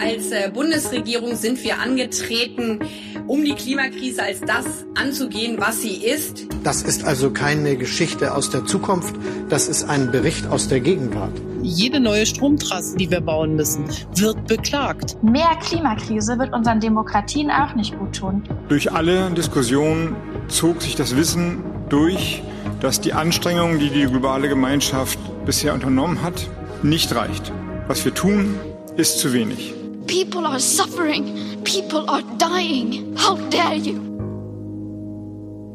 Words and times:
Als 0.00 0.30
äh, 0.30 0.50
Bundesregierung 0.52 1.36
sind 1.36 1.62
wir 1.62 1.78
angetreten, 1.78 2.78
um 3.26 3.44
die 3.44 3.52
Klimakrise 3.52 4.22
als 4.22 4.40
das 4.40 4.64
anzugehen, 4.94 5.56
was 5.58 5.82
sie 5.82 5.96
ist. 5.96 6.46
Das 6.64 6.82
ist 6.82 7.04
also 7.04 7.30
keine 7.30 7.76
Geschichte 7.76 8.34
aus 8.34 8.48
der 8.50 8.64
Zukunft, 8.64 9.14
das 9.50 9.68
ist 9.68 9.84
ein 9.84 10.10
Bericht 10.10 10.46
aus 10.46 10.68
der 10.68 10.80
Gegenwart. 10.80 11.32
Jede 11.62 12.00
neue 12.00 12.24
Stromtrasse, 12.24 12.96
die 12.96 13.10
wir 13.10 13.20
bauen 13.20 13.56
müssen, 13.56 13.84
wird 14.14 14.46
beklagt. 14.46 15.22
Mehr 15.22 15.54
Klimakrise 15.60 16.38
wird 16.38 16.54
unseren 16.54 16.80
Demokratien 16.80 17.50
auch 17.50 17.74
nicht 17.74 17.98
gut 17.98 18.16
tun. 18.16 18.42
Durch 18.68 18.90
alle 18.90 19.30
Diskussionen 19.32 20.16
zog 20.48 20.80
sich 20.80 20.96
das 20.96 21.14
Wissen 21.14 21.62
durch, 21.90 22.42
dass 22.80 23.02
die 23.02 23.12
Anstrengungen, 23.12 23.78
die 23.78 23.90
die 23.90 24.06
globale 24.06 24.48
Gemeinschaft 24.48 25.18
bisher 25.44 25.74
unternommen 25.74 26.22
hat, 26.22 26.48
nicht 26.82 27.14
reicht. 27.14 27.52
Was 27.86 28.04
wir 28.06 28.14
tun, 28.14 28.54
ist 28.96 29.18
zu 29.18 29.34
wenig. 29.34 29.74
People 30.10 30.44
are 30.44 30.58
suffering. 30.58 31.62
People 31.62 32.04
are 32.10 32.24
dying. 32.36 33.16
How 33.16 33.36
dare 33.48 33.76
you? 33.76 34.00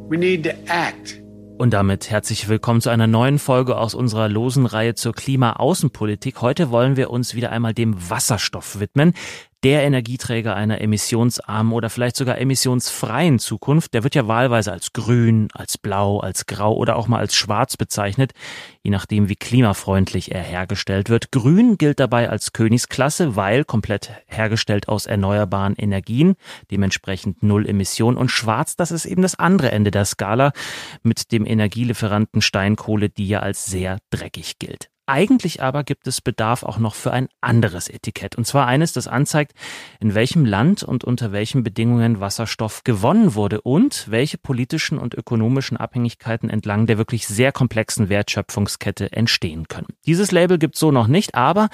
We 0.09 0.17
need 0.17 0.44
to 0.44 0.52
act. 0.67 1.21
Und 1.58 1.71
damit 1.71 2.09
herzlich 2.09 2.49
willkommen 2.49 2.81
zu 2.81 2.89
einer 2.89 3.08
neuen 3.08 3.39
Folge 3.39 3.77
aus 3.77 3.95
unserer 3.95 4.27
losen 4.27 4.66
Reihe 4.66 4.94
zur 4.94 5.13
Klimaaußenpolitik. 5.13 6.41
Heute 6.41 6.70
wollen 6.70 6.98
wir 6.98 7.11
uns 7.11 7.34
wieder 7.34 7.49
einmal 7.49 7.73
dem 7.73 8.09
Wasserstoff 8.09 8.81
widmen 8.81 9.13
der 9.65 9.81
Energieträger 9.81 10.55
einer 10.55 10.79
emissionsarmen 10.79 11.73
oder 11.73 11.89
vielleicht 11.89 12.17
sogar 12.17 12.37
emissionsfreien 12.37 13.39
Zukunft, 13.39 13.95
der 13.95 14.03
wird 14.03 14.13
ja 14.13 14.27
wahlweise 14.27 14.71
als 14.71 14.93
grün, 14.93 15.47
als 15.53 15.79
blau, 15.79 16.19
als 16.19 16.45
grau 16.45 16.75
oder 16.75 16.95
auch 16.95 17.07
mal 17.07 17.17
als 17.17 17.33
schwarz 17.33 17.75
bezeichnet, 17.75 18.33
je 18.83 18.91
nachdem 18.91 19.27
wie 19.27 19.35
klimafreundlich 19.35 20.31
er 20.31 20.43
hergestellt 20.43 21.09
wird. 21.09 21.31
Grün 21.31 21.79
gilt 21.79 21.99
dabei 21.99 22.29
als 22.29 22.53
Königsklasse, 22.53 23.35
weil 23.35 23.63
komplett 23.63 24.11
hergestellt 24.27 24.88
aus 24.88 25.07
erneuerbaren 25.07 25.75
Energien, 25.75 26.35
dementsprechend 26.69 27.41
null 27.41 27.67
Emission 27.67 28.17
und 28.17 28.29
schwarz, 28.29 28.75
das 28.75 28.91
ist 28.91 29.05
eben 29.05 29.23
das 29.23 29.33
andere 29.39 29.72
Ende 29.72 29.89
der 29.89 30.05
Skala 30.05 30.52
mit 31.02 31.31
dem 31.31 31.44
Energielieferanten 31.44 32.44
Steinkohle, 32.44 33.09
die 33.09 33.27
ja 33.27 33.39
als 33.39 33.66
sehr 33.66 33.97
dreckig 34.11 34.59
gilt. 34.59 34.91
Eigentlich 35.08 35.61
aber 35.61 35.84
gibt 35.84 36.08
es 36.08 36.20
Bedarf 36.20 36.64
auch 36.64 36.80
noch 36.80 36.95
für 36.95 37.11
ein 37.11 37.28
anderes 37.39 37.89
Etikett. 37.89 38.36
Und 38.36 38.45
zwar 38.45 38.66
eines, 38.66 38.92
das 38.92 39.08
anzeigt, 39.08 39.53
in 40.00 40.16
welchem 40.16 40.45
Land 40.45 40.81
und 40.81 41.03
unter 41.03 41.31
welchen 41.31 41.64
Bedingungen 41.64 42.20
Wasserstoff 42.20 42.84
gewonnen 42.84 43.36
wurde 43.36 43.62
und 43.62 44.09
welche 44.09 44.39
politischen 44.39 44.97
und 44.97 45.14
ökonomischen 45.14 45.78
Abhängigkeiten 45.78 46.50
entlang 46.50 46.88
der 46.88 46.97
wirklich 46.97 47.28
sehr 47.28 47.52
komplexen 47.52 48.09
Wertschöpfungskette 48.09 49.12
entstehen 49.12 49.67
können. 49.67 49.88
Dieses 50.08 50.31
Label 50.31 50.58
gibt 50.58 50.75
es 50.75 50.80
so 50.80 50.92
noch 50.92 51.08
nicht, 51.08 51.36
aber 51.36 51.69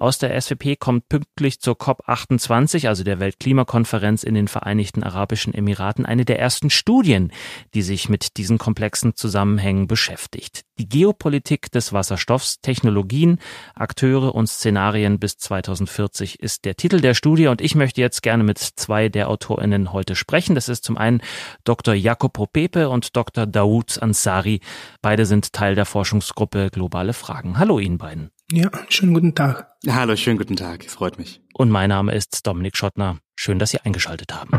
aus 0.00 0.18
der 0.18 0.40
SWP 0.40 0.76
kommt 0.78 1.08
pünktlich 1.08 1.60
zur 1.60 1.74
COP28, 1.74 2.88
also 2.88 3.04
der 3.04 3.20
Weltklimakonferenz 3.20 4.22
in 4.22 4.34
den 4.34 4.48
Vereinigten 4.48 5.02
Arabischen 5.02 5.52
Emiraten, 5.52 6.06
eine 6.06 6.24
der 6.24 6.38
ersten 6.38 6.70
Studien, 6.70 7.32
die 7.74 7.82
sich 7.82 8.08
mit 8.08 8.38
diesen 8.38 8.56
komplexen 8.56 9.14
Zusammenhängen 9.14 9.86
beschäftigt. 9.86 10.62
Die 10.78 10.88
Geopolitik 10.88 11.70
des 11.70 11.92
Wasserstoffs, 11.92 12.62
Technologien, 12.62 13.38
Akteure 13.74 14.34
und 14.34 14.46
Szenarien 14.46 15.18
bis 15.18 15.36
2040 15.36 16.40
ist 16.40 16.64
der 16.64 16.76
Titel 16.76 17.00
der 17.00 17.12
Studie 17.12 17.48
und 17.48 17.60
ich 17.60 17.74
möchte 17.74 18.00
jetzt 18.00 18.22
gerne 18.22 18.42
mit 18.42 18.58
zwei 18.58 19.10
der 19.10 19.28
AutorInnen 19.28 19.92
heute 19.92 20.16
sprechen. 20.16 20.54
Das 20.54 20.70
ist 20.70 20.82
zum 20.82 20.96
einen 20.96 21.20
Dr. 21.64 21.92
Jacopo 21.92 22.46
Pepe 22.46 22.88
und 22.88 23.16
Dr. 23.16 23.46
Daoud 23.46 24.02
Ansari. 24.02 24.60
Beide 25.02 25.26
sind 25.26 25.52
Teil 25.52 25.74
der 25.74 25.84
Forschungsgruppe 25.84 26.70
Globale 26.70 27.12
Fragen. 27.12 27.58
Hallo 27.58 27.78
Ihnen 27.78 27.98
beiden. 27.98 28.30
Ja, 28.52 28.68
schönen 28.88 29.14
guten 29.14 29.36
Tag. 29.36 29.76
Hallo, 29.88 30.16
schönen 30.16 30.36
guten 30.36 30.56
Tag. 30.56 30.82
Freut 30.90 31.18
mich. 31.18 31.40
Und 31.54 31.70
mein 31.70 31.88
Name 31.88 32.12
ist 32.16 32.44
Dominik 32.48 32.76
Schottner. 32.76 33.20
Schön, 33.36 33.60
dass 33.60 33.70
Sie 33.70 33.78
eingeschaltet 33.78 34.34
haben. 34.34 34.50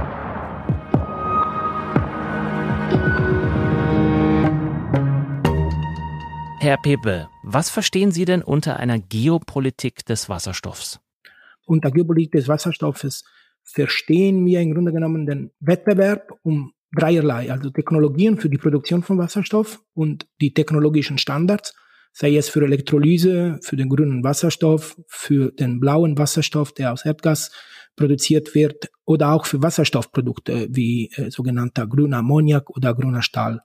Herr 6.62 6.78
Pepe, 6.78 7.28
was 7.44 7.70
verstehen 7.70 8.12
Sie 8.12 8.24
denn 8.24 8.44
unter 8.44 8.78
einer 8.78 8.98
Geopolitik 8.98 10.06
des 10.06 10.30
Wasserstoffs? 10.30 11.02
Unter 11.66 11.92
Geopolitik 11.92 12.32
des 12.32 12.48
Wasserstoffes 12.48 13.26
verstehen 13.64 14.46
wir 14.46 14.62
im 14.62 14.74
Grunde 14.74 14.94
genommen 14.94 15.26
den 15.26 15.52
Wettbewerb 15.60 16.32
um 16.44 16.72
dreierlei, 16.96 17.52
also 17.52 17.70
Technologien 17.72 18.38
für 18.38 18.50
die 18.50 18.58
Produktion 18.58 19.04
von 19.04 19.18
Wasserstoff 19.18 19.84
und 19.94 20.28
die 20.40 20.54
technologischen 20.54 21.18
Standards 21.18 21.74
sei 22.12 22.36
es 22.36 22.50
für 22.50 22.64
Elektrolyse, 22.64 23.60
für 23.62 23.76
den 23.76 23.90
grünen 23.90 24.24
Wasserstoff, 24.24 24.98
für 25.08 25.52
den 25.52 25.80
blauen 25.80 26.18
Wasserstoff, 26.18 26.74
der 26.74 26.94
aus 26.94 27.06
Erdgas 27.06 27.52
produziert 27.96 28.56
wird, 28.56 28.90
oder 29.06 29.32
auch 29.32 29.46
für 29.46 29.62
Wasserstoffprodukte 29.62 30.68
wie 30.70 31.12
äh, 31.16 31.30
sogenannter 31.32 31.88
grüner 31.88 32.18
Ammoniak 32.18 32.70
oder 32.70 32.94
grüner 32.94 33.22
Stahl. 33.22 33.62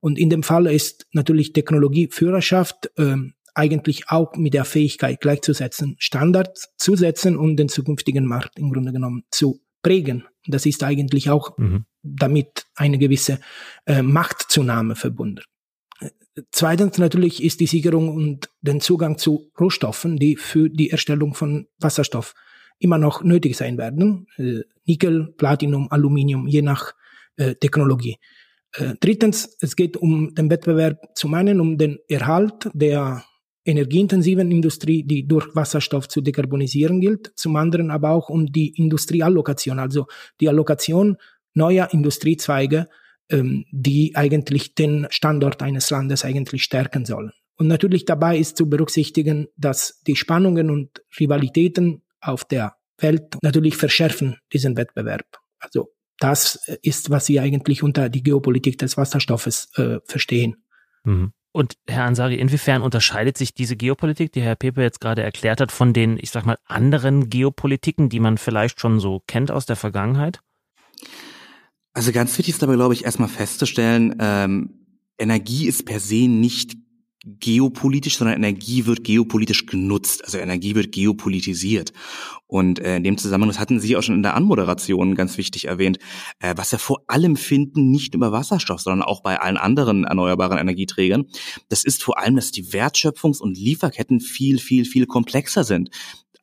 Und 0.00 0.18
in 0.18 0.30
dem 0.30 0.42
Fall 0.42 0.66
ist 0.66 1.06
natürlich 1.12 1.52
Technologieführerschaft 1.52 2.90
äh, 2.96 3.16
eigentlich 3.54 4.08
auch 4.08 4.34
mit 4.36 4.54
der 4.54 4.64
Fähigkeit 4.64 5.20
gleichzusetzen, 5.20 5.96
Standards 5.98 6.72
zu 6.76 6.96
setzen 6.96 7.36
und 7.36 7.56
den 7.56 7.68
zukünftigen 7.68 8.24
Markt 8.24 8.58
im 8.58 8.72
Grunde 8.72 8.92
genommen 8.92 9.24
zu 9.30 9.60
prägen. 9.82 10.24
Das 10.46 10.66
ist 10.66 10.82
eigentlich 10.82 11.30
auch 11.30 11.56
mhm. 11.58 11.84
damit 12.02 12.66
eine 12.74 12.98
gewisse 12.98 13.40
äh, 13.86 14.02
Machtzunahme 14.02 14.96
verbunden. 14.96 15.42
Zweitens 16.52 16.98
natürlich 16.98 17.42
ist 17.42 17.60
die 17.60 17.66
Sicherung 17.66 18.14
und 18.14 18.50
den 18.60 18.80
Zugang 18.80 19.18
zu 19.18 19.50
Rohstoffen, 19.58 20.16
die 20.16 20.36
für 20.36 20.68
die 20.68 20.90
Erstellung 20.90 21.34
von 21.34 21.66
Wasserstoff 21.78 22.34
immer 22.78 22.98
noch 22.98 23.22
nötig 23.22 23.56
sein 23.56 23.78
werden. 23.78 24.26
Äh, 24.36 24.60
Nickel, 24.86 25.32
Platinum, 25.36 25.88
Aluminium, 25.90 26.46
je 26.46 26.62
nach 26.62 26.92
äh, 27.36 27.54
Technologie. 27.54 28.16
Äh, 28.72 28.94
drittens, 29.00 29.56
es 29.60 29.76
geht 29.76 29.96
um 29.96 30.34
den 30.34 30.50
Wettbewerb 30.50 30.98
zum 31.14 31.34
einen 31.34 31.60
um 31.60 31.78
den 31.78 31.98
Erhalt 32.08 32.70
der 32.72 33.24
energieintensiven 33.64 34.50
Industrie, 34.50 35.04
die 35.04 35.26
durch 35.26 35.54
Wasserstoff 35.54 36.08
zu 36.08 36.20
dekarbonisieren 36.20 37.00
gilt, 37.00 37.32
zum 37.36 37.56
anderen 37.56 37.90
aber 37.90 38.10
auch 38.10 38.30
um 38.30 38.46
die 38.46 38.68
Industrieallokation, 38.76 39.78
also 39.78 40.06
die 40.40 40.48
Allokation 40.48 41.16
neuer 41.54 41.88
Industriezweige 41.92 42.88
ähm, 43.30 43.64
die 43.70 44.12
eigentlich 44.14 44.74
den 44.74 45.06
Standort 45.10 45.62
eines 45.62 45.90
Landes 45.90 46.24
eigentlich 46.24 46.62
stärken 46.62 47.04
sollen. 47.04 47.32
Und 47.56 47.68
natürlich 47.68 48.06
dabei 48.06 48.38
ist 48.38 48.56
zu 48.56 48.68
berücksichtigen, 48.68 49.48
dass 49.56 50.00
die 50.06 50.16
Spannungen 50.16 50.70
und 50.70 51.02
Rivalitäten 51.18 52.02
auf 52.20 52.44
der 52.44 52.76
Welt 52.98 53.36
natürlich 53.42 53.76
verschärfen 53.76 54.38
diesen 54.52 54.76
Wettbewerb. 54.76 55.26
Also 55.58 55.90
das 56.18 56.56
ist, 56.82 57.10
was 57.10 57.26
Sie 57.26 57.40
eigentlich 57.40 57.82
unter 57.82 58.08
die 58.08 58.22
Geopolitik 58.22 58.78
des 58.78 58.96
Wasserstoffes 58.96 59.70
äh, 59.76 59.98
verstehen. 60.04 60.64
Mhm. 61.04 61.32
Und 61.52 61.74
Herr 61.88 62.04
Ansari, 62.04 62.36
inwiefern 62.36 62.80
unterscheidet 62.82 63.36
sich 63.36 63.54
diese 63.54 63.76
Geopolitik, 63.76 64.32
die 64.32 64.40
Herr 64.40 64.54
Pepe 64.54 64.82
jetzt 64.82 65.00
gerade 65.00 65.22
erklärt 65.22 65.60
hat, 65.60 65.72
von 65.72 65.92
den, 65.92 66.16
ich 66.16 66.30
sag 66.30 66.46
mal, 66.46 66.58
anderen 66.64 67.28
Geopolitiken, 67.28 68.08
die 68.08 68.20
man 68.20 68.38
vielleicht 68.38 68.80
schon 68.80 69.00
so 69.00 69.22
kennt 69.26 69.50
aus 69.50 69.66
der 69.66 69.76
Vergangenheit? 69.76 70.40
Also 71.92 72.12
ganz 72.12 72.36
wichtig 72.38 72.54
ist 72.54 72.62
dabei, 72.62 72.76
glaube 72.76 72.94
ich, 72.94 73.04
erstmal 73.04 73.28
festzustellen, 73.28 74.16
ähm, 74.20 74.86
Energie 75.18 75.66
ist 75.66 75.84
per 75.84 76.00
se 76.00 76.28
nicht 76.28 76.76
geopolitisch, 77.22 78.16
sondern 78.16 78.36
Energie 78.36 78.86
wird 78.86 79.04
geopolitisch 79.04 79.66
genutzt. 79.66 80.24
Also 80.24 80.38
Energie 80.38 80.74
wird 80.74 80.90
geopolitisiert. 80.92 81.92
Und 82.46 82.78
äh, 82.78 82.96
in 82.96 83.04
dem 83.04 83.18
Zusammenhang, 83.18 83.50
das 83.50 83.58
hatten 83.58 83.78
Sie 83.78 83.94
auch 83.96 84.02
schon 84.02 84.14
in 84.14 84.22
der 84.22 84.34
Anmoderation 84.34 85.14
ganz 85.14 85.36
wichtig 85.36 85.66
erwähnt, 85.66 85.98
äh, 86.38 86.54
was 86.56 86.72
wir 86.72 86.78
vor 86.78 87.02
allem 87.08 87.36
finden, 87.36 87.90
nicht 87.90 88.14
über 88.14 88.32
Wasserstoff, 88.32 88.80
sondern 88.80 89.06
auch 89.06 89.22
bei 89.22 89.38
allen 89.38 89.58
anderen 89.58 90.04
erneuerbaren 90.04 90.58
Energieträgern, 90.58 91.26
das 91.68 91.84
ist 91.84 92.02
vor 92.02 92.18
allem, 92.18 92.36
dass 92.36 92.52
die 92.52 92.68
Wertschöpfungs- 92.68 93.40
und 93.40 93.58
Lieferketten 93.58 94.20
viel, 94.20 94.58
viel, 94.58 94.86
viel 94.86 95.06
komplexer 95.06 95.64
sind. 95.64 95.90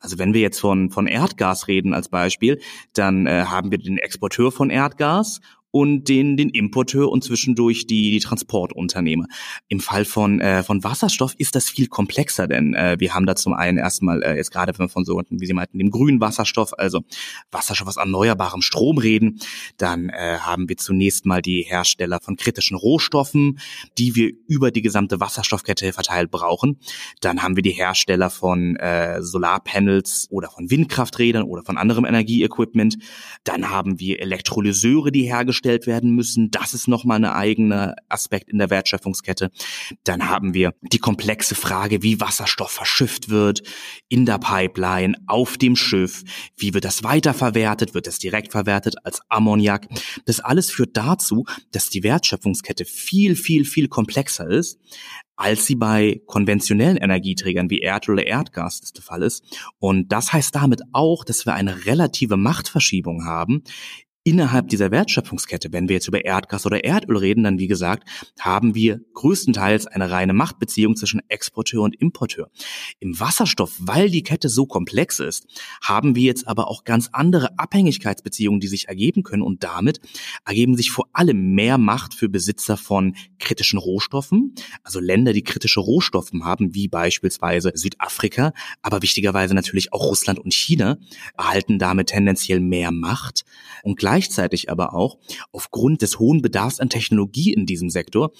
Also 0.00 0.18
wenn 0.18 0.34
wir 0.34 0.40
jetzt 0.40 0.60
von, 0.60 0.90
von 0.90 1.06
Erdgas 1.06 1.68
reden 1.68 1.94
als 1.94 2.08
Beispiel, 2.08 2.60
dann 2.92 3.26
äh, 3.26 3.44
haben 3.46 3.70
wir 3.70 3.78
den 3.78 3.98
Exporteur 3.98 4.52
von 4.52 4.70
Erdgas 4.70 5.40
und 5.70 6.08
den, 6.08 6.36
den 6.36 6.48
Importeur 6.48 7.10
und 7.10 7.22
zwischendurch 7.22 7.86
die, 7.86 8.10
die 8.10 8.20
Transportunternehmer. 8.20 9.26
Im 9.68 9.80
Fall 9.80 10.04
von, 10.04 10.40
äh, 10.40 10.62
von 10.62 10.82
Wasserstoff 10.82 11.34
ist 11.36 11.54
das 11.54 11.68
viel 11.68 11.88
komplexer, 11.88 12.46
denn 12.48 12.74
äh, 12.74 12.96
wir 12.98 13.14
haben 13.14 13.26
da 13.26 13.36
zum 13.36 13.52
einen 13.52 13.76
erstmal 13.76 14.22
äh, 14.22 14.36
jetzt 14.36 14.50
gerade, 14.50 14.72
wenn 14.72 14.86
wir 14.86 14.88
von 14.88 15.04
so, 15.04 15.20
wie 15.28 15.46
Sie 15.46 15.52
meinten, 15.52 15.78
dem 15.78 15.90
grünen 15.90 16.20
Wasserstoff, 16.20 16.72
also 16.78 17.02
Wasserstoff 17.50 17.88
aus 17.88 17.96
erneuerbarem 17.96 18.62
Strom 18.62 18.98
reden, 18.98 19.40
dann 19.76 20.08
äh, 20.08 20.38
haben 20.40 20.68
wir 20.68 20.78
zunächst 20.78 21.26
mal 21.26 21.42
die 21.42 21.66
Hersteller 21.68 22.18
von 22.22 22.36
kritischen 22.36 22.76
Rohstoffen, 22.76 23.58
die 23.98 24.14
wir 24.14 24.32
über 24.46 24.70
die 24.70 24.82
gesamte 24.82 25.20
Wasserstoffkette 25.20 25.92
verteilt 25.92 26.30
brauchen. 26.30 26.78
Dann 27.20 27.42
haben 27.42 27.56
wir 27.56 27.62
die 27.62 27.72
Hersteller 27.72 28.30
von 28.30 28.76
äh, 28.76 29.22
Solarpanels 29.22 30.28
oder 30.30 30.50
von 30.50 30.70
Windkrafträdern 30.70 31.42
oder 31.42 31.62
von 31.62 31.76
anderem 31.76 32.06
Energieequipment. 32.06 32.96
Dann 33.44 33.70
haben 33.70 34.00
wir 34.00 34.20
Elektrolyseure, 34.20 35.12
die 35.12 35.24
hergestellt 35.24 35.57
hergestellt 35.58 35.86
werden 35.86 36.10
müssen. 36.14 36.50
Das 36.50 36.74
ist 36.74 36.88
nochmal 36.88 37.18
ein 37.18 37.24
eigener 37.24 37.96
Aspekt 38.08 38.48
in 38.48 38.58
der 38.58 38.70
Wertschöpfungskette. 38.70 39.50
Dann 40.04 40.28
haben 40.28 40.54
wir 40.54 40.72
die 40.82 40.98
komplexe 40.98 41.54
Frage, 41.54 42.02
wie 42.02 42.20
Wasserstoff 42.20 42.70
verschifft 42.70 43.28
wird 43.28 43.62
in 44.08 44.24
der 44.24 44.38
Pipeline, 44.38 45.14
auf 45.26 45.56
dem 45.56 45.76
Schiff. 45.76 46.24
Wie 46.56 46.74
wird 46.74 46.84
das 46.84 47.02
weiterverwertet? 47.02 47.94
Wird 47.94 48.06
das 48.06 48.18
direkt 48.18 48.52
verwertet 48.52 48.96
als 49.04 49.20
Ammoniak? 49.28 49.88
Das 50.26 50.40
alles 50.40 50.70
führt 50.70 50.96
dazu, 50.96 51.44
dass 51.72 51.90
die 51.90 52.02
Wertschöpfungskette 52.02 52.84
viel, 52.84 53.36
viel, 53.36 53.64
viel 53.64 53.88
komplexer 53.88 54.48
ist, 54.48 54.78
als 55.36 55.66
sie 55.66 55.76
bei 55.76 56.20
konventionellen 56.26 56.96
Energieträgern 56.96 57.70
wie 57.70 57.80
Erdöl 57.80 58.14
oder 58.14 58.26
Erdgas 58.26 58.80
der 58.92 59.02
Fall 59.02 59.22
ist. 59.22 59.44
Und 59.78 60.10
das 60.10 60.32
heißt 60.32 60.54
damit 60.54 60.82
auch, 60.92 61.24
dass 61.24 61.46
wir 61.46 61.54
eine 61.54 61.86
relative 61.86 62.36
Machtverschiebung 62.36 63.24
haben 63.24 63.62
innerhalb 64.28 64.68
dieser 64.68 64.90
Wertschöpfungskette, 64.90 65.72
wenn 65.72 65.88
wir 65.88 65.94
jetzt 65.94 66.06
über 66.06 66.22
Erdgas 66.22 66.66
oder 66.66 66.84
Erdöl 66.84 67.16
reden, 67.16 67.44
dann 67.44 67.58
wie 67.58 67.66
gesagt, 67.66 68.06
haben 68.38 68.74
wir 68.74 69.00
größtenteils 69.14 69.86
eine 69.86 70.10
reine 70.10 70.34
Machtbeziehung 70.34 70.96
zwischen 70.96 71.22
Exporteur 71.28 71.80
und 71.80 71.96
Importeur. 71.96 72.50
Im 73.00 73.18
Wasserstoff, 73.18 73.76
weil 73.78 74.10
die 74.10 74.22
Kette 74.22 74.50
so 74.50 74.66
komplex 74.66 75.18
ist, 75.18 75.46
haben 75.80 76.14
wir 76.14 76.24
jetzt 76.24 76.46
aber 76.46 76.68
auch 76.68 76.84
ganz 76.84 77.08
andere 77.12 77.58
Abhängigkeitsbeziehungen, 77.58 78.60
die 78.60 78.66
sich 78.66 78.88
ergeben 78.88 79.22
können 79.22 79.42
und 79.42 79.64
damit 79.64 79.98
ergeben 80.44 80.76
sich 80.76 80.90
vor 80.90 81.08
allem 81.14 81.54
mehr 81.54 81.78
Macht 81.78 82.12
für 82.12 82.28
Besitzer 82.28 82.76
von 82.76 83.16
kritischen 83.38 83.78
Rohstoffen, 83.78 84.54
also 84.82 85.00
Länder, 85.00 85.32
die 85.32 85.42
kritische 85.42 85.80
Rohstoffe 85.80 86.32
haben, 86.42 86.74
wie 86.74 86.88
beispielsweise 86.88 87.72
Südafrika, 87.74 88.52
aber 88.82 89.00
wichtigerweise 89.00 89.54
natürlich 89.54 89.94
auch 89.94 90.04
Russland 90.04 90.38
und 90.38 90.52
China, 90.52 90.98
erhalten 91.38 91.78
damit 91.78 92.08
tendenziell 92.08 92.60
mehr 92.60 92.90
Macht 92.90 93.46
und 93.82 93.98
gleich 93.98 94.17
Gleichzeitig 94.18 94.68
aber 94.68 94.94
auch, 94.94 95.18
aufgrund 95.52 96.02
des 96.02 96.18
hohen 96.18 96.42
Bedarfs 96.42 96.80
an 96.80 96.90
Technologie 96.90 97.52
in 97.52 97.66
diesem 97.66 97.88
Sektor, 97.88 98.32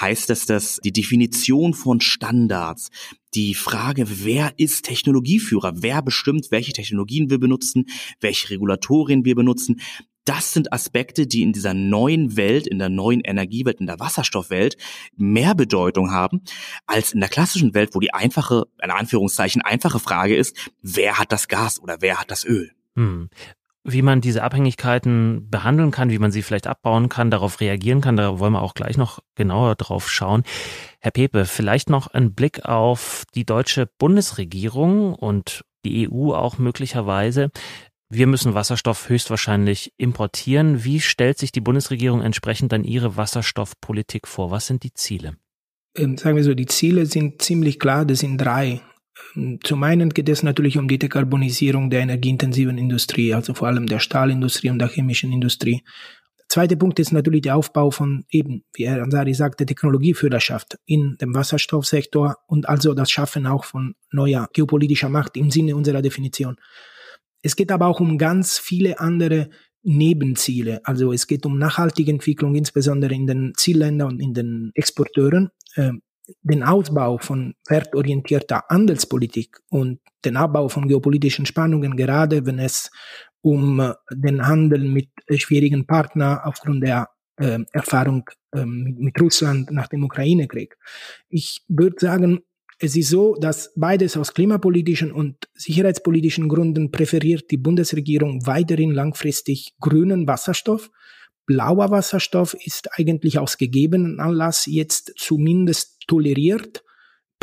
heißt 0.00 0.30
es, 0.30 0.46
dass 0.46 0.78
die 0.84 0.92
Definition 0.92 1.74
von 1.74 2.00
Standards, 2.00 2.90
die 3.34 3.56
Frage, 3.56 4.06
wer 4.24 4.52
ist 4.58 4.84
Technologieführer, 4.84 5.82
wer 5.82 6.02
bestimmt, 6.02 6.52
welche 6.52 6.72
Technologien 6.72 7.30
wir 7.30 7.40
benutzen, 7.40 7.86
welche 8.20 8.50
Regulatorien 8.50 9.24
wir 9.24 9.34
benutzen, 9.34 9.80
das 10.24 10.52
sind 10.52 10.72
Aspekte, 10.72 11.26
die 11.26 11.42
in 11.42 11.52
dieser 11.52 11.74
neuen 11.74 12.36
Welt, 12.36 12.68
in 12.68 12.78
der 12.78 12.88
neuen 12.88 13.20
Energiewelt, 13.20 13.80
in 13.80 13.86
der 13.86 13.98
Wasserstoffwelt 13.98 14.76
mehr 15.16 15.56
Bedeutung 15.56 16.12
haben 16.12 16.42
als 16.86 17.12
in 17.12 17.18
der 17.18 17.28
klassischen 17.28 17.74
Welt, 17.74 17.96
wo 17.96 17.98
die 17.98 18.14
einfache, 18.14 18.66
in 18.80 18.92
Anführungszeichen, 18.92 19.62
einfache 19.62 19.98
Frage 19.98 20.36
ist, 20.36 20.56
wer 20.80 21.18
hat 21.18 21.32
das 21.32 21.48
Gas 21.48 21.80
oder 21.80 21.96
wer 21.98 22.20
hat 22.20 22.30
das 22.30 22.44
Öl? 22.44 22.70
Hm 22.94 23.30
wie 23.84 24.02
man 24.02 24.22
diese 24.22 24.42
Abhängigkeiten 24.42 25.48
behandeln 25.50 25.90
kann, 25.90 26.10
wie 26.10 26.18
man 26.18 26.32
sie 26.32 26.42
vielleicht 26.42 26.66
abbauen 26.66 27.10
kann, 27.10 27.30
darauf 27.30 27.60
reagieren 27.60 28.00
kann. 28.00 28.16
Da 28.16 28.38
wollen 28.38 28.54
wir 28.54 28.62
auch 28.62 28.74
gleich 28.74 28.96
noch 28.96 29.20
genauer 29.34 29.74
drauf 29.74 30.10
schauen. 30.10 30.42
Herr 31.00 31.10
Pepe, 31.10 31.44
vielleicht 31.44 31.90
noch 31.90 32.06
ein 32.08 32.34
Blick 32.34 32.64
auf 32.64 33.24
die 33.34 33.44
deutsche 33.44 33.88
Bundesregierung 33.98 35.14
und 35.14 35.64
die 35.84 36.08
EU 36.10 36.32
auch 36.32 36.56
möglicherweise. 36.56 37.50
Wir 38.08 38.26
müssen 38.26 38.54
Wasserstoff 38.54 39.08
höchstwahrscheinlich 39.08 39.92
importieren. 39.98 40.84
Wie 40.84 41.00
stellt 41.00 41.38
sich 41.38 41.52
die 41.52 41.60
Bundesregierung 41.60 42.22
entsprechend 42.22 42.72
dann 42.72 42.84
ihre 42.84 43.16
Wasserstoffpolitik 43.16 44.26
vor? 44.26 44.50
Was 44.50 44.66
sind 44.66 44.82
die 44.82 44.94
Ziele? 44.94 45.36
Ähm, 45.96 46.16
sagen 46.16 46.36
wir 46.36 46.44
so, 46.44 46.54
die 46.54 46.66
Ziele 46.66 47.06
sind 47.06 47.42
ziemlich 47.42 47.78
klar. 47.78 48.04
Das 48.04 48.20
sind 48.20 48.38
drei. 48.38 48.80
Zum 49.62 49.82
einen 49.82 50.10
geht 50.10 50.28
es 50.28 50.42
natürlich 50.42 50.76
um 50.76 50.88
die 50.88 50.98
Dekarbonisierung 50.98 51.90
der 51.90 52.00
energieintensiven 52.00 52.78
Industrie, 52.78 53.32
also 53.32 53.54
vor 53.54 53.68
allem 53.68 53.86
der 53.86 54.00
Stahlindustrie 54.00 54.70
und 54.70 54.78
der 54.78 54.88
chemischen 54.88 55.32
Industrie. 55.32 55.82
Der 56.38 56.48
zweite 56.48 56.76
Punkt 56.76 56.98
ist 56.98 57.12
natürlich 57.12 57.42
der 57.42 57.56
Aufbau 57.56 57.90
von 57.90 58.24
eben, 58.30 58.64
wie 58.74 58.86
Herr 58.88 59.02
Ansari 59.02 59.34
sagte, 59.34 59.66
Technologieführerschaft 59.66 60.78
in 60.84 61.16
dem 61.20 61.34
Wasserstoffsektor 61.34 62.36
und 62.48 62.68
also 62.68 62.92
das 62.94 63.10
Schaffen 63.10 63.46
auch 63.46 63.64
von 63.64 63.94
neuer 64.10 64.48
geopolitischer 64.52 65.08
Macht 65.08 65.36
im 65.36 65.50
Sinne 65.50 65.74
unserer 65.74 66.02
Definition. 66.02 66.56
Es 67.42 67.56
geht 67.56 67.72
aber 67.72 67.86
auch 67.86 68.00
um 68.00 68.18
ganz 68.18 68.58
viele 68.58 69.00
andere 69.00 69.48
Nebenziele. 69.82 70.80
Also 70.84 71.12
es 71.12 71.26
geht 71.26 71.44
um 71.46 71.58
nachhaltige 71.58 72.10
Entwicklung, 72.10 72.54
insbesondere 72.54 73.14
in 73.14 73.26
den 73.26 73.52
Zielländern 73.56 74.12
und 74.12 74.20
in 74.20 74.34
den 74.34 74.70
Exporteuren. 74.74 75.50
Den 76.42 76.62
Ausbau 76.62 77.18
von 77.18 77.54
wertorientierter 77.68 78.64
Handelspolitik 78.68 79.58
und 79.70 80.00
den 80.24 80.36
Abbau 80.36 80.68
von 80.68 80.88
geopolitischen 80.88 81.46
Spannungen, 81.46 81.96
gerade 81.96 82.46
wenn 82.46 82.58
es 82.58 82.90
um 83.42 83.78
äh, 83.78 83.92
den 84.10 84.46
Handel 84.46 84.84
mit 84.84 85.10
äh, 85.26 85.36
schwierigen 85.36 85.86
Partnern 85.86 86.38
aufgrund 86.44 86.82
der 86.82 87.08
äh, 87.36 87.58
Erfahrung 87.72 88.28
äh, 88.52 88.64
mit, 88.64 89.20
Russland 89.20 89.70
nach 89.70 89.88
dem 89.88 90.04
Ukraine-Krieg. 90.04 90.76
Ich 91.28 91.62
würde 91.68 91.96
sagen, 91.98 92.40
es 92.78 92.96
ist 92.96 93.10
so, 93.10 93.34
dass 93.34 93.72
beides 93.76 94.16
aus 94.16 94.34
klimapolitischen 94.34 95.12
und 95.12 95.36
sicherheitspolitischen 95.54 96.48
Gründen 96.48 96.90
präferiert 96.90 97.50
die 97.50 97.56
Bundesregierung 97.56 98.46
weiterhin 98.46 98.90
langfristig 98.90 99.74
grünen 99.80 100.26
Wasserstoff 100.26 100.90
blauer 101.46 101.90
Wasserstoff 101.90 102.54
ist 102.54 102.98
eigentlich 102.98 103.38
aus 103.38 103.58
gegebenen 103.58 104.20
Anlass 104.20 104.66
jetzt 104.66 105.14
zumindest 105.16 106.06
toleriert 106.06 106.83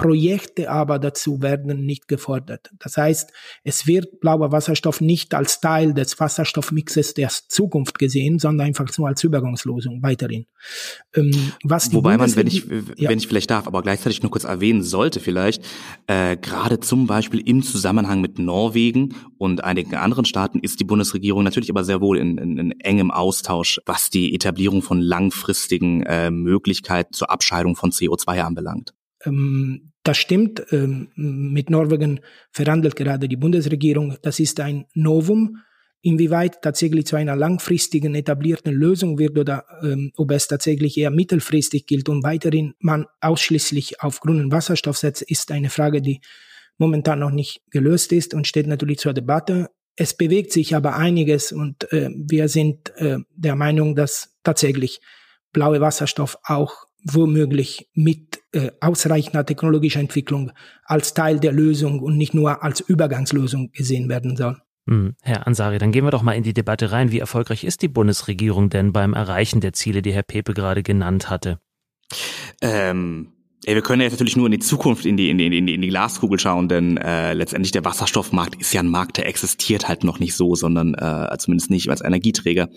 Projekte 0.02 0.70
aber 0.70 0.98
dazu 0.98 1.42
werden 1.42 1.86
nicht 1.86 2.08
gefordert. 2.08 2.72
Das 2.80 2.98
heißt, 2.98 3.32
es 3.64 3.86
wird 3.86 4.20
blauer 4.20 4.52
Wasserstoff 4.52 5.00
nicht 5.00 5.34
als 5.36 5.62
Teil 5.62 5.94
des 5.94 6.20
Wasserstoffmixes 6.20 7.14
der 7.14 7.30
Zukunft 7.30 8.00
gesehen, 8.00 8.40
sondern 8.40 8.68
einfach 8.68 8.90
nur 8.98 9.08
als 9.08 9.24
Übergangslösung 9.24 10.02
weiterhin. 10.02 10.48
Ähm, 11.16 11.54
was 11.64 11.94
Wobei 11.94 12.18
man, 12.18 12.36
wenn 12.36 12.48
ich, 12.48 12.66
ja. 12.98 13.10
wenn 13.10 13.20
ich 13.20 13.28
vielleicht 13.28 13.52
darf, 13.52 13.68
aber 13.68 13.84
gleichzeitig 13.84 14.24
nur 14.24 14.32
kurz 14.32 14.44
erwähnen 14.44 14.82
sollte 14.82 15.20
vielleicht, 15.20 15.64
äh, 16.08 16.36
gerade 16.36 16.80
zum 16.80 17.06
Beispiel 17.06 17.42
im 17.48 17.62
Zusammenhang 17.62 18.22
mit 18.22 18.40
Norwegen 18.40 19.14
und 19.38 19.64
einigen 19.64 19.96
anderen 19.96 20.26
Staaten 20.26 20.60
ist 20.60 20.80
die 20.80 20.84
Bundesregierung 20.84 21.44
natürlich 21.44 21.70
aber 21.70 21.84
sehr 21.84 22.02
wohl 22.02 22.18
in, 22.18 22.40
in, 22.40 22.58
in 22.58 22.80
engem 22.80 23.12
Austausch, 23.12 23.80
was 23.86 24.10
die 24.10 24.34
Etablierung 24.34 24.82
von 24.82 25.00
langfristigen 25.00 26.04
äh, 26.04 26.32
Möglichkeiten 26.32 27.14
zur 27.14 27.30
Abscheidung 27.30 27.76
von 27.76 27.92
CO2 27.92 28.40
anbelangt. 28.42 28.94
Ähm, 29.26 29.91
das 30.04 30.18
stimmt. 30.18 30.64
Ähm, 30.72 31.10
mit 31.16 31.70
Norwegen 31.70 32.22
verhandelt 32.52 32.96
gerade 32.96 33.28
die 33.28 33.36
Bundesregierung. 33.36 34.18
Das 34.22 34.40
ist 34.40 34.60
ein 34.60 34.86
Novum. 34.94 35.58
Inwieweit 36.04 36.64
tatsächlich 36.64 37.06
zu 37.06 37.16
einer 37.16 37.36
langfristigen 37.36 38.16
etablierten 38.16 38.74
Lösung 38.74 39.20
wird 39.20 39.38
oder 39.38 39.66
ähm, 39.84 40.12
ob 40.18 40.32
es 40.32 40.48
tatsächlich 40.48 40.98
eher 40.98 41.12
mittelfristig 41.12 41.86
gilt 41.86 42.10
und 42.10 42.24
weiterhin 42.24 42.74
man 42.80 43.06
ausschließlich 43.20 44.02
auf 44.02 44.20
grünen 44.20 44.52
Wasserstoff 44.52 44.98
setzt, 44.98 45.22
ist 45.22 45.52
eine 45.52 45.70
Frage, 45.70 46.02
die 46.02 46.22
momentan 46.80 47.20
noch 47.20 47.30
nicht 47.30 47.62
gelöst 47.70 48.12
ist 48.14 48.34
und 48.34 48.48
steht 48.48 48.66
natürlich 48.66 48.98
zur 48.98 49.14
Debatte. 49.14 49.70
Es 49.96 50.18
bewegt 50.18 50.52
sich 50.52 50.76
aber 50.76 50.96
einiges 50.96 51.52
und 51.52 51.92
äh, 51.94 52.10
wir 52.16 52.48
sind 52.48 52.90
äh, 52.96 53.20
der 53.36 53.56
Meinung, 53.56 53.96
dass 53.96 54.36
tatsächlich 54.44 55.02
blaue 55.54 55.82
Wasserstoff 55.82 56.38
auch 56.44 56.86
womöglich 57.04 57.90
mit 57.94 58.31
äh, 58.54 58.72
ausreichender 58.82 59.46
technologischer 59.46 60.00
Entwicklung 60.00 60.52
als 60.86 61.14
Teil 61.14 61.40
der 61.40 61.52
Lösung 61.52 62.00
und 62.00 62.18
nicht 62.18 62.34
nur 62.34 62.64
als 62.64 62.80
Übergangslösung 62.82 63.72
gesehen 63.72 64.10
werden 64.10 64.36
soll. 64.36 64.58
Hm, 64.88 65.16
Herr 65.22 65.48
Ansari, 65.48 65.78
dann 65.78 65.92
gehen 65.92 66.04
wir 66.04 66.12
doch 66.12 66.24
mal 66.24 66.34
in 66.34 66.44
die 66.44 66.54
Debatte 66.54 66.92
rein. 66.92 67.12
Wie 67.12 67.20
erfolgreich 67.20 67.64
ist 67.64 67.82
die 67.82 67.88
Bundesregierung 67.88 68.70
denn 68.70 68.92
beim 68.92 69.14
Erreichen 69.14 69.62
der 69.62 69.74
Ziele, 69.74 70.02
die 70.02 70.12
Herr 70.12 70.24
Pepe 70.24 70.54
gerade 70.54 70.84
genannt 70.84 71.30
hatte? 71.30 71.60
Ähm, 72.62 73.34
Ey, 73.64 73.76
wir 73.76 73.84
können 73.84 74.02
ja 74.02 74.06
jetzt 74.06 74.14
natürlich 74.14 74.36
nur 74.36 74.48
in 74.48 74.54
die 74.54 74.60
Zukunft, 74.60 75.06
in 75.06 75.18
die, 75.18 75.30
in 75.30 75.38
die, 75.38 75.46
in 75.46 75.68
die, 75.68 75.76
in 75.76 75.82
die 75.82 75.90
Glaskugel 75.90 76.40
schauen, 76.40 76.68
denn 76.68 76.98
äh, 76.98 77.34
letztendlich 77.34 77.72
der 77.72 77.86
Wasserstoffmarkt 77.86 78.60
ist 78.60 78.74
ja 78.74 78.82
ein 78.82 78.88
Markt, 78.88 79.18
der 79.18 79.28
existiert 79.28 79.88
halt 79.88 80.04
noch 80.04 80.18
nicht 80.18 80.34
so, 80.34 80.56
sondern 80.56 80.96
äh, 80.96 81.38
zumindest 81.38 81.70
nicht 81.70 81.88
als 81.88 82.02
Energieträger, 82.02 82.70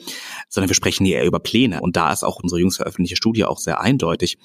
sondern 0.50 0.68
wir 0.68 0.74
sprechen 0.74 1.06
hier 1.06 1.16
eher 1.16 1.24
über 1.24 1.40
Pläne. 1.40 1.80
Und 1.80 1.96
da 1.96 2.12
ist 2.12 2.22
auch 2.22 2.38
unsere 2.42 2.60
jüngst 2.60 2.76
veröffentlichte 2.76 3.16
Studie 3.16 3.46
auch 3.46 3.60
sehr 3.60 3.80
eindeutig. 3.80 4.36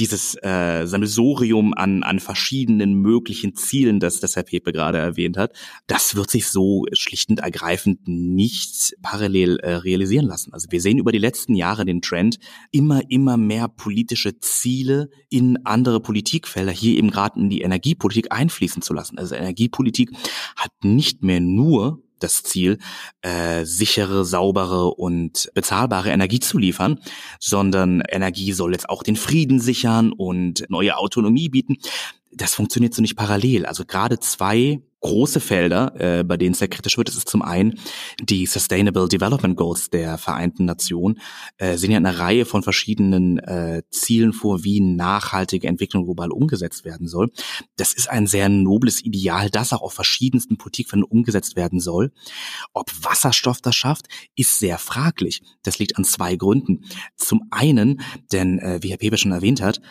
Dieses 0.00 0.34
äh, 0.42 0.84
Sammelsurium 0.84 1.74
an, 1.74 2.02
an 2.02 2.18
verschiedenen 2.18 2.94
möglichen 2.94 3.54
Zielen, 3.54 4.00
das, 4.00 4.18
das 4.18 4.34
Herr 4.34 4.42
Pepe 4.42 4.72
gerade 4.72 4.98
erwähnt 4.98 5.36
hat, 5.36 5.52
das 5.86 6.16
wird 6.16 6.28
sich 6.28 6.48
so 6.48 6.86
schlicht 6.92 7.30
und 7.30 7.38
ergreifend 7.38 8.00
nicht 8.08 8.96
parallel 9.00 9.60
äh, 9.60 9.74
realisieren 9.74 10.26
lassen. 10.26 10.52
Also 10.52 10.66
wir 10.70 10.80
sehen 10.80 10.98
über 10.98 11.12
die 11.12 11.18
letzten 11.18 11.54
Jahre 11.54 11.84
den 11.84 12.02
Trend, 12.02 12.40
immer, 12.72 13.00
immer 13.10 13.36
mehr 13.36 13.68
politische 13.68 14.40
Ziele 14.40 15.08
in 15.30 15.64
andere 15.84 16.00
Politikfelder 16.00 16.72
hier 16.72 16.96
eben 16.96 17.10
gerade 17.10 17.38
in 17.38 17.50
die 17.50 17.60
Energiepolitik 17.60 18.32
einfließen 18.32 18.80
zu 18.80 18.94
lassen. 18.94 19.18
Also 19.18 19.34
Energiepolitik 19.34 20.12
hat 20.56 20.70
nicht 20.82 21.22
mehr 21.22 21.40
nur 21.40 22.00
das 22.20 22.42
Ziel, 22.42 22.78
äh, 23.20 23.66
sichere, 23.66 24.24
saubere 24.24 24.94
und 24.94 25.50
bezahlbare 25.52 26.10
Energie 26.10 26.40
zu 26.40 26.56
liefern, 26.56 26.98
sondern 27.38 28.02
Energie 28.08 28.52
soll 28.52 28.72
jetzt 28.72 28.88
auch 28.88 29.02
den 29.02 29.16
Frieden 29.16 29.60
sichern 29.60 30.10
und 30.10 30.64
neue 30.70 30.96
Autonomie 30.96 31.50
bieten. 31.50 31.76
Das 32.32 32.54
funktioniert 32.54 32.94
so 32.94 33.02
nicht 33.02 33.16
parallel. 33.16 33.66
Also 33.66 33.84
gerade 33.84 34.18
zwei 34.20 34.80
große 35.04 35.38
Felder, 35.40 35.92
äh, 36.00 36.24
bei 36.24 36.38
denen 36.38 36.52
es 36.52 36.60
sehr 36.60 36.68
kritisch 36.68 36.96
wird. 36.96 37.08
Das 37.08 37.16
ist 37.16 37.28
zum 37.28 37.42
einen 37.42 37.78
die 38.20 38.46
Sustainable 38.46 39.06
Development 39.06 39.54
Goals 39.54 39.90
der 39.90 40.16
Vereinten 40.16 40.64
Nationen, 40.64 41.20
äh, 41.58 41.76
sind 41.76 41.90
ja 41.90 41.98
eine 41.98 42.18
Reihe 42.18 42.46
von 42.46 42.62
verschiedenen 42.62 43.38
äh, 43.38 43.82
Zielen 43.90 44.32
vor, 44.32 44.64
wie 44.64 44.80
nachhaltige 44.80 45.68
Entwicklung 45.68 46.04
global 46.04 46.30
umgesetzt 46.30 46.86
werden 46.86 47.06
soll. 47.06 47.30
Das 47.76 47.92
ist 47.92 48.08
ein 48.08 48.26
sehr 48.26 48.48
nobles 48.48 49.04
Ideal, 49.04 49.50
das 49.50 49.74
auch 49.74 49.82
auf 49.82 49.92
verschiedensten 49.92 50.56
Politikfeldern 50.56 51.04
umgesetzt 51.04 51.54
werden 51.54 51.80
soll. 51.80 52.10
Ob 52.72 52.90
Wasserstoff 53.02 53.60
das 53.60 53.76
schafft, 53.76 54.06
ist 54.36 54.58
sehr 54.58 54.78
fraglich. 54.78 55.42
Das 55.64 55.78
liegt 55.78 55.98
an 55.98 56.04
zwei 56.04 56.36
Gründen. 56.36 56.86
Zum 57.16 57.42
einen, 57.50 58.00
denn 58.32 58.58
äh, 58.58 58.78
wie 58.80 58.88
Herr 58.88 58.96
Pepe 58.96 59.18
schon 59.18 59.32
erwähnt 59.32 59.60
hat, 59.60 59.82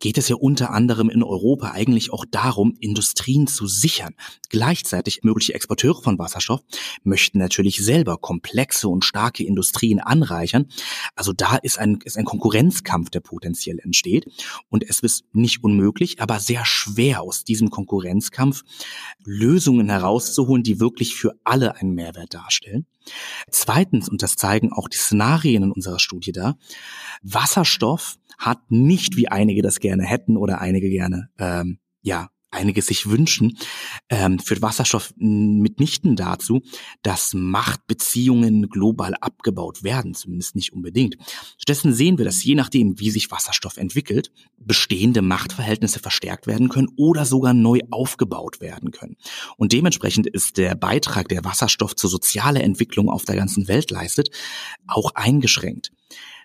geht 0.00 0.16
es 0.16 0.30
ja 0.30 0.36
unter 0.36 0.70
anderem 0.70 1.10
in 1.10 1.22
Europa 1.22 1.72
eigentlich 1.72 2.10
auch 2.10 2.24
darum, 2.30 2.74
Industrien 2.80 3.46
zu 3.46 3.66
sichern. 3.66 4.14
Gleichzeitig 4.62 5.24
mögliche 5.24 5.54
Exporteure 5.54 6.00
von 6.00 6.20
Wasserstoff 6.20 6.60
möchten 7.02 7.38
natürlich 7.38 7.84
selber 7.84 8.16
komplexe 8.16 8.86
und 8.86 9.04
starke 9.04 9.42
Industrien 9.42 9.98
anreichern. 9.98 10.68
Also 11.16 11.32
da 11.32 11.56
ist 11.56 11.80
ein, 11.80 11.98
ist 12.04 12.16
ein 12.16 12.24
Konkurrenzkampf, 12.24 13.10
der 13.10 13.18
potenziell 13.18 13.80
entsteht. 13.80 14.28
Und 14.70 14.88
es 14.88 15.00
ist 15.00 15.24
nicht 15.32 15.64
unmöglich, 15.64 16.20
aber 16.22 16.38
sehr 16.38 16.64
schwer 16.64 17.22
aus 17.22 17.42
diesem 17.42 17.70
Konkurrenzkampf 17.70 18.62
Lösungen 19.24 19.90
herauszuholen, 19.90 20.62
die 20.62 20.78
wirklich 20.78 21.16
für 21.16 21.34
alle 21.42 21.74
einen 21.74 21.94
Mehrwert 21.94 22.32
darstellen. 22.32 22.86
Zweitens, 23.50 24.08
und 24.08 24.22
das 24.22 24.36
zeigen 24.36 24.72
auch 24.72 24.88
die 24.88 24.96
Szenarien 24.96 25.64
in 25.64 25.72
unserer 25.72 25.98
Studie 25.98 26.30
da, 26.30 26.56
Wasserstoff 27.24 28.16
hat 28.38 28.70
nicht, 28.70 29.16
wie 29.16 29.26
einige 29.26 29.60
das 29.60 29.80
gerne 29.80 30.04
hätten 30.04 30.36
oder 30.36 30.60
einige 30.60 30.88
gerne 30.88 31.30
ähm, 31.40 31.80
ja 32.02 32.28
einige 32.52 32.82
sich 32.82 33.08
wünschen, 33.08 33.58
ähm, 34.08 34.38
führt 34.38 34.62
Wasserstoff 34.62 35.12
mitnichten 35.16 36.16
dazu, 36.16 36.62
dass 37.02 37.34
Machtbeziehungen 37.34 38.68
global 38.68 39.14
abgebaut 39.20 39.82
werden, 39.82 40.14
zumindest 40.14 40.54
nicht 40.54 40.72
unbedingt. 40.72 41.16
Stattdessen 41.58 41.92
sehen 41.92 42.18
wir, 42.18 42.24
dass 42.24 42.44
je 42.44 42.54
nachdem, 42.54 43.00
wie 43.00 43.10
sich 43.10 43.30
Wasserstoff 43.30 43.76
entwickelt, 43.76 44.30
bestehende 44.58 45.22
Machtverhältnisse 45.22 45.98
verstärkt 45.98 46.46
werden 46.46 46.68
können 46.68 46.88
oder 46.96 47.24
sogar 47.24 47.54
neu 47.54 47.80
aufgebaut 47.90 48.60
werden 48.60 48.90
können. 48.90 49.16
Und 49.56 49.72
dementsprechend 49.72 50.26
ist 50.26 50.58
der 50.58 50.74
Beitrag, 50.74 51.28
der 51.28 51.44
Wasserstoff 51.44 51.96
zur 51.96 52.10
sozialen 52.10 52.62
Entwicklung 52.62 53.08
auf 53.08 53.24
der 53.24 53.36
ganzen 53.36 53.68
Welt 53.68 53.90
leistet, 53.90 54.30
auch 54.86 55.12
eingeschränkt. 55.14 55.92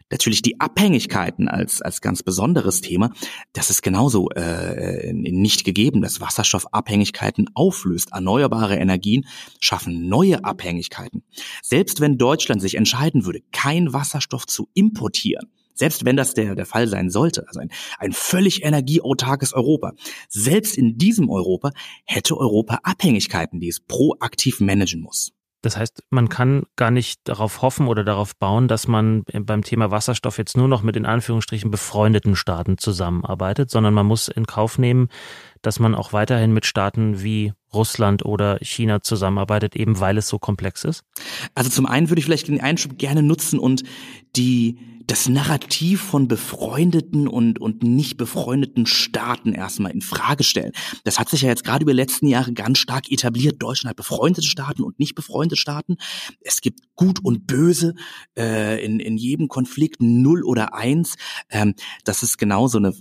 Natürlich 0.09 0.41
die 0.41 0.59
Abhängigkeiten 0.59 1.47
als, 1.47 1.81
als 1.81 2.01
ganz 2.01 2.23
besonderes 2.23 2.81
Thema, 2.81 3.11
das 3.53 3.69
ist 3.69 3.81
genauso 3.81 4.29
äh, 4.29 5.11
nicht 5.13 5.65
gegeben, 5.65 6.01
dass 6.01 6.21
Wasserstoff 6.21 6.73
Abhängigkeiten 6.73 7.49
auflöst. 7.53 8.09
Erneuerbare 8.13 8.77
Energien 8.77 9.25
schaffen 9.59 10.07
neue 10.07 10.45
Abhängigkeiten. 10.45 11.23
Selbst 11.61 11.99
wenn 11.99 12.17
Deutschland 12.17 12.61
sich 12.61 12.75
entscheiden 12.75 13.25
würde, 13.25 13.41
kein 13.51 13.91
Wasserstoff 13.91 14.47
zu 14.47 14.69
importieren, 14.73 15.51
selbst 15.77 16.05
wenn 16.05 16.17
das 16.17 16.33
der, 16.33 16.55
der 16.55 16.65
Fall 16.65 16.87
sein 16.87 17.09
sollte, 17.09 17.47
also 17.47 17.59
ein, 17.59 17.69
ein 17.99 18.11
völlig 18.11 18.63
energieautarkes 18.63 19.53
Europa, 19.53 19.93
selbst 20.27 20.77
in 20.77 20.97
diesem 20.97 21.29
Europa 21.29 21.71
hätte 22.05 22.37
Europa 22.37 22.79
Abhängigkeiten, 22.83 23.59
die 23.59 23.69
es 23.69 23.79
proaktiv 23.79 24.59
managen 24.59 25.01
muss. 25.01 25.33
Das 25.61 25.75
heißt, 25.75 26.03
man 26.09 26.29
kann 26.29 26.63
gar 26.75 26.91
nicht 26.91 27.21
darauf 27.23 27.61
hoffen 27.61 27.87
oder 27.87 28.03
darauf 28.03 28.35
bauen, 28.35 28.67
dass 28.67 28.87
man 28.87 29.23
beim 29.33 29.63
Thema 29.63 29.89
Wasserstoff 29.89 30.37
jetzt 30.37 30.55
nur 30.55 30.67
noch 30.67 30.83
mit 30.83 30.95
in 30.95 31.05
Anführungsstrichen 31.05 31.71
befreundeten 31.71 32.35
Staaten 32.35 32.77
zusammenarbeitet, 32.77 33.71
sondern 33.71 33.93
man 33.93 34.05
muss 34.05 34.27
in 34.27 34.45
Kauf 34.45 34.77
nehmen, 34.77 35.09
dass 35.61 35.79
man 35.79 35.95
auch 35.95 36.13
weiterhin 36.13 36.53
mit 36.53 36.65
Staaten 36.65 37.23
wie 37.23 37.53
Russland 37.74 38.25
oder 38.25 38.57
China 38.62 39.01
zusammenarbeitet, 39.01 39.75
eben 39.75 40.00
weil 40.00 40.17
es 40.17 40.27
so 40.27 40.39
komplex 40.39 40.83
ist? 40.83 41.03
Also 41.55 41.69
zum 41.69 41.86
einen 41.86 42.09
würde 42.09 42.19
ich 42.19 42.25
vielleicht 42.25 42.47
den 42.47 42.62
Einschub 42.62 42.97
gerne 42.97 43.24
nutzen 43.24 43.59
und 43.59 43.83
die 44.36 44.77
das 45.07 45.29
Narrativ 45.29 46.01
von 46.01 46.27
befreundeten 46.27 47.29
und, 47.29 47.59
und 47.59 47.81
nicht 47.81 48.17
befreundeten 48.17 48.86
Staaten 48.86 49.53
erstmal 49.53 49.91
in 49.91 50.01
Frage 50.01 50.43
stellen. 50.43 50.74
Das 51.05 51.17
hat 51.17 51.29
sich 51.29 51.41
ja 51.43 51.50
jetzt 51.50 51.63
gerade 51.63 51.83
über 51.83 51.93
die 51.93 51.97
letzten 51.97 52.27
Jahre 52.27 52.51
ganz 52.51 52.77
stark 52.77 53.09
etabliert. 53.09 53.55
Deutschland 53.59 53.91
hat 53.91 53.95
befreundete 53.95 54.45
Staaten 54.45 54.83
und 54.83 55.00
nicht 55.00 55.15
befreundete 55.15 55.59
Staaten. 55.59 55.95
Es 56.41 56.59
gibt 56.59 56.81
Gut 56.95 57.24
und 57.24 57.47
Böse 57.47 57.95
äh, 58.38 58.83
in, 58.83 59.00
in 59.00 59.17
jedem 59.17 59.47
Konflikt, 59.47 60.01
null 60.01 60.43
oder 60.43 60.74
eins. 60.74 61.15
Ähm, 61.50 61.75
das 62.03 62.21
ist 62.21 62.38
genau 62.38 62.67
so 62.67 62.77
eine 62.77 62.93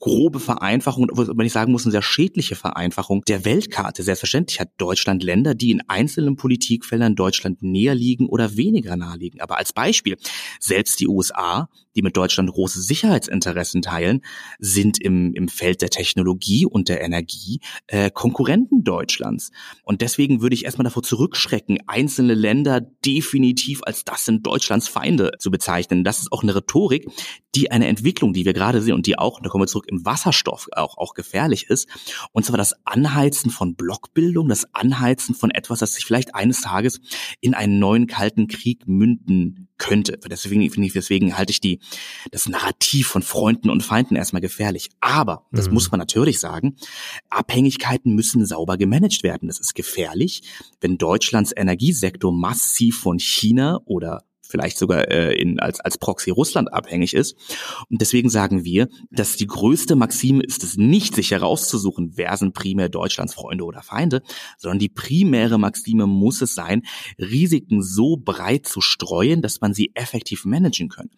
grobe 0.00 0.40
Vereinfachung, 0.40 1.08
wenn 1.14 1.46
ich 1.46 1.52
sagen 1.52 1.72
muss, 1.72 1.84
eine 1.84 1.92
sehr 1.92 2.02
schädliche 2.02 2.56
Vereinfachung 2.56 3.22
der 3.26 3.44
Weltkarte. 3.46 4.02
Selbstverständlich 4.04 4.60
hat 4.60 4.70
Deutschland 4.78 5.22
Länder, 5.22 5.54
die 5.54 5.70
in 5.70 5.82
einzelnen 5.88 6.36
Politikfeldern 6.36 7.16
Deutschland 7.16 7.62
näher 7.62 7.94
liegen 7.94 8.26
oder 8.26 8.56
weniger 8.56 8.96
nahe 8.96 9.16
liegen. 9.16 9.40
Aber 9.40 9.58
als 9.58 9.72
Beispiel, 9.72 10.16
selbst 10.60 11.00
die 11.00 11.08
USA, 11.08 11.68
die 11.96 12.02
mit 12.02 12.16
Deutschland 12.16 12.50
große 12.50 12.82
Sicherheitsinteressen 12.82 13.82
teilen, 13.82 14.20
sind 14.58 15.00
im, 15.00 15.32
im 15.34 15.48
Feld 15.48 15.82
der 15.82 15.90
Technologie 15.90 16.66
und 16.66 16.88
der 16.88 17.00
Energie 17.02 17.60
äh, 17.86 18.10
Konkurrenten 18.10 18.84
Deutschlands. 18.84 19.50
Und 19.84 20.00
deswegen 20.00 20.40
würde 20.40 20.54
ich 20.54 20.64
erstmal 20.64 20.84
davor 20.84 21.02
zurückschrecken, 21.02 21.78
einzelne 21.86 22.34
Länder 22.34 22.80
definitiv 22.80 23.82
als 23.84 24.04
das 24.04 24.24
sind 24.24 24.46
Deutschlands 24.46 24.88
Feinde 24.88 25.32
zu 25.38 25.50
bezeichnen. 25.50 26.04
Das 26.04 26.18
ist 26.18 26.32
auch 26.32 26.42
eine 26.42 26.54
Rhetorik, 26.54 27.06
die 27.54 27.70
eine 27.70 27.86
Entwicklung, 27.86 28.32
die 28.32 28.44
wir 28.44 28.52
gerade 28.52 28.82
sehen 28.82 28.94
und 28.94 29.06
die 29.06 29.18
auch, 29.18 29.40
da 29.40 29.48
kommen 29.48 29.62
wir 29.62 29.68
zurück, 29.68 29.86
im 29.88 30.04
Wasserstoff 30.04 30.68
auch, 30.72 30.98
auch 30.98 31.14
gefährlich 31.14 31.70
ist. 31.70 31.88
Und 32.32 32.44
zwar 32.44 32.58
das 32.58 32.74
Anheizen 32.84 33.50
von 33.50 33.76
Blockbildung, 33.94 34.48
das 34.48 34.66
Anheizen 34.74 35.34
von 35.34 35.50
etwas, 35.50 35.78
das 35.78 35.94
sich 35.94 36.04
vielleicht 36.04 36.34
eines 36.34 36.62
Tages 36.62 37.00
in 37.40 37.54
einen 37.54 37.78
neuen 37.78 38.08
kalten 38.08 38.48
Krieg 38.48 38.88
münden 38.88 39.68
könnte. 39.78 40.18
Deswegen, 40.28 40.68
deswegen 40.92 41.36
halte 41.36 41.52
ich 41.52 41.60
die, 41.60 41.78
das 42.32 42.48
Narrativ 42.48 43.06
von 43.06 43.22
Freunden 43.22 43.70
und 43.70 43.82
Feinden 43.82 44.16
erstmal 44.16 44.42
gefährlich. 44.42 44.90
Aber, 45.00 45.46
das 45.52 45.68
mhm. 45.68 45.74
muss 45.74 45.90
man 45.92 45.98
natürlich 45.98 46.40
sagen, 46.40 46.76
Abhängigkeiten 47.30 48.14
müssen 48.14 48.44
sauber 48.46 48.76
gemanagt 48.76 49.22
werden. 49.22 49.46
Das 49.46 49.60
ist 49.60 49.74
gefährlich, 49.74 50.42
wenn 50.80 50.98
Deutschlands 50.98 51.52
Energiesektor 51.56 52.32
massiv 52.32 52.98
von 52.98 53.18
China 53.20 53.80
oder 53.84 54.24
vielleicht 54.54 54.78
sogar 54.78 55.10
äh, 55.10 55.34
in, 55.34 55.58
als, 55.58 55.80
als 55.80 55.98
Proxy 55.98 56.30
Russland 56.30 56.72
abhängig 56.72 57.12
ist. 57.12 57.34
Und 57.90 58.00
deswegen 58.00 58.30
sagen 58.30 58.64
wir, 58.64 58.88
dass 59.10 59.34
die 59.34 59.48
größte 59.48 59.96
Maxime 59.96 60.44
ist 60.44 60.62
es 60.62 60.76
nicht, 60.76 61.16
sich 61.16 61.32
herauszusuchen, 61.32 62.12
wer 62.14 62.36
sind 62.36 62.54
primär 62.54 62.88
Deutschlands 62.88 63.34
Freunde 63.34 63.64
oder 63.64 63.82
Feinde, 63.82 64.22
sondern 64.56 64.78
die 64.78 64.88
primäre 64.88 65.58
Maxime 65.58 66.06
muss 66.06 66.40
es 66.40 66.54
sein, 66.54 66.82
Risiken 67.18 67.82
so 67.82 68.16
breit 68.16 68.68
zu 68.68 68.80
streuen, 68.80 69.42
dass 69.42 69.60
man 69.60 69.74
sie 69.74 69.90
effektiv 69.94 70.44
managen 70.44 70.88
kann. 70.88 71.10